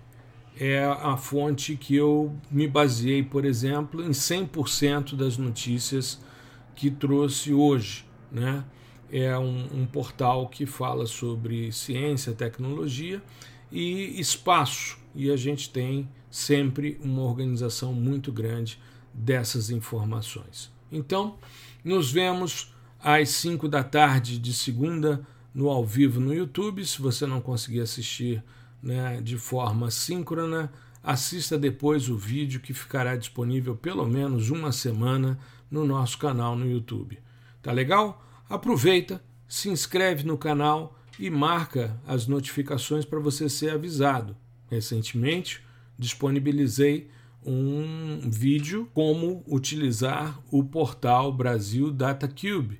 É 0.59 0.85
a 0.85 1.17
fonte 1.17 1.75
que 1.75 1.95
eu 1.95 2.35
me 2.51 2.67
baseei, 2.67 3.23
por 3.23 3.43
exemplo, 3.43 4.03
em 4.03 4.11
100% 4.11 5.15
das 5.15 5.35
notícias 5.37 6.21
que 6.75 6.91
trouxe 6.91 7.51
hoje. 7.53 8.05
Né? 8.31 8.63
É 9.13 9.37
um, 9.37 9.67
um 9.71 9.85
portal 9.85 10.47
que 10.49 10.65
fala 10.65 11.05
sobre 11.05 11.71
ciência, 11.71 12.33
tecnologia 12.33 13.21
e 13.71 14.19
espaço. 14.19 14.97
E 15.13 15.29
a 15.29 15.37
gente 15.37 15.69
tem 15.69 16.09
sempre 16.31 16.99
uma 16.99 17.21
organização 17.21 17.93
muito 17.93 18.31
grande 18.31 18.81
dessas 19.13 19.69
informações. 19.69 20.71
Então, 20.91 21.37
nos 21.83 22.11
vemos 22.11 22.73
às 22.99 23.29
5 23.29 23.69
da 23.69 23.83
tarde 23.83 24.39
de 24.39 24.51
segunda 24.51 25.21
no 25.53 25.69
ao 25.69 25.85
vivo 25.85 26.19
no 26.19 26.33
YouTube. 26.33 26.83
Se 26.83 26.99
você 26.99 27.27
não 27.27 27.39
conseguir 27.39 27.81
assistir 27.81 28.43
né, 28.81 29.21
de 29.21 29.37
forma 29.37 29.91
síncrona, 29.91 30.73
assista 31.03 31.55
depois 31.55 32.09
o 32.09 32.17
vídeo 32.17 32.59
que 32.59 32.73
ficará 32.73 33.15
disponível 33.15 33.75
pelo 33.75 34.07
menos 34.07 34.49
uma 34.49 34.71
semana 34.71 35.37
no 35.69 35.85
nosso 35.85 36.17
canal 36.17 36.55
no 36.55 36.67
YouTube. 36.67 37.19
Tá 37.61 37.71
legal? 37.71 38.23
Aproveita, 38.55 39.23
se 39.47 39.69
inscreve 39.69 40.23
no 40.23 40.37
canal 40.37 40.97
e 41.19 41.29
marca 41.29 41.99
as 42.07 42.27
notificações 42.27 43.05
para 43.05 43.19
você 43.19 43.49
ser 43.49 43.71
avisado. 43.71 44.35
Recentemente 44.69 45.61
disponibilizei 45.97 47.09
um 47.45 48.29
vídeo 48.29 48.89
como 48.93 49.43
utilizar 49.47 50.39
o 50.49 50.63
portal 50.63 51.31
Brasil 51.31 51.91
Data 51.91 52.27
Cube. 52.27 52.79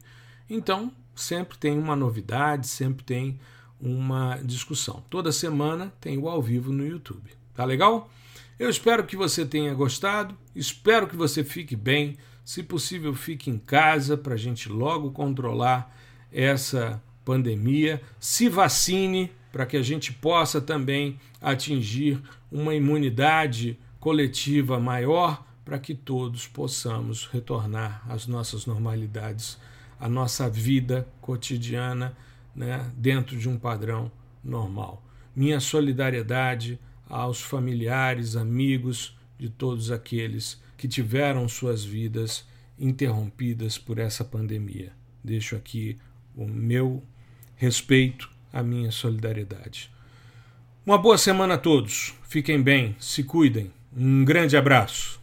Então, 0.49 0.91
sempre 1.15 1.57
tem 1.57 1.77
uma 1.77 1.95
novidade, 1.95 2.67
sempre 2.67 3.03
tem 3.03 3.39
uma 3.79 4.37
discussão. 4.43 5.03
Toda 5.09 5.31
semana 5.31 5.93
tem 5.99 6.17
o 6.17 6.29
ao 6.29 6.41
vivo 6.41 6.71
no 6.71 6.85
YouTube. 6.85 7.31
Tá 7.53 7.65
legal? 7.65 8.09
Eu 8.57 8.69
espero 8.69 9.05
que 9.05 9.17
você 9.17 9.45
tenha 9.45 9.73
gostado, 9.73 10.37
espero 10.55 11.07
que 11.07 11.15
você 11.15 11.43
fique 11.43 11.75
bem. 11.75 12.17
Se 12.43 12.61
possível, 12.61 13.13
fique 13.13 13.49
em 13.49 13.57
casa 13.57 14.17
para 14.17 14.33
a 14.33 14.37
gente 14.37 14.67
logo 14.67 15.11
controlar 15.11 15.95
essa 16.31 17.01
pandemia. 17.23 18.01
Se 18.19 18.49
vacine 18.49 19.31
para 19.51 19.65
que 19.65 19.77
a 19.77 19.81
gente 19.81 20.11
possa 20.11 20.59
também 20.59 21.19
atingir 21.41 22.21
uma 22.51 22.73
imunidade 22.75 23.77
coletiva 23.99 24.79
maior 24.79 25.45
para 25.63 25.79
que 25.79 25.95
todos 25.95 26.45
possamos 26.45 27.27
retornar 27.27 28.03
às 28.09 28.27
nossas 28.27 28.65
normalidades, 28.65 29.57
à 29.97 30.09
nossa 30.09 30.49
vida 30.49 31.07
cotidiana, 31.21 32.15
né, 32.53 32.91
dentro 32.97 33.37
de 33.37 33.47
um 33.47 33.57
padrão 33.57 34.11
normal. 34.43 35.01
Minha 35.33 35.59
solidariedade 35.59 36.77
aos 37.07 37.41
familiares, 37.41 38.35
amigos 38.35 39.17
de 39.39 39.49
todos 39.49 39.91
aqueles 39.91 40.61
que 40.83 40.87
tiveram 40.89 41.47
suas 41.47 41.85
vidas 41.85 42.45
interrompidas 42.77 43.77
por 43.77 43.99
essa 43.99 44.21
pandemia. 44.21 44.91
Deixo 45.23 45.55
aqui 45.55 45.97
o 46.35 46.45
meu 46.45 47.01
respeito, 47.55 48.29
a 48.51 48.61
minha 48.61 48.91
solidariedade. 48.91 49.89
Uma 50.85 50.97
boa 50.97 51.17
semana 51.17 51.53
a 51.53 51.57
todos. 51.57 52.13
Fiquem 52.27 52.61
bem, 52.61 52.97
se 52.99 53.23
cuidem. 53.23 53.71
Um 53.95 54.25
grande 54.25 54.57
abraço. 54.57 55.22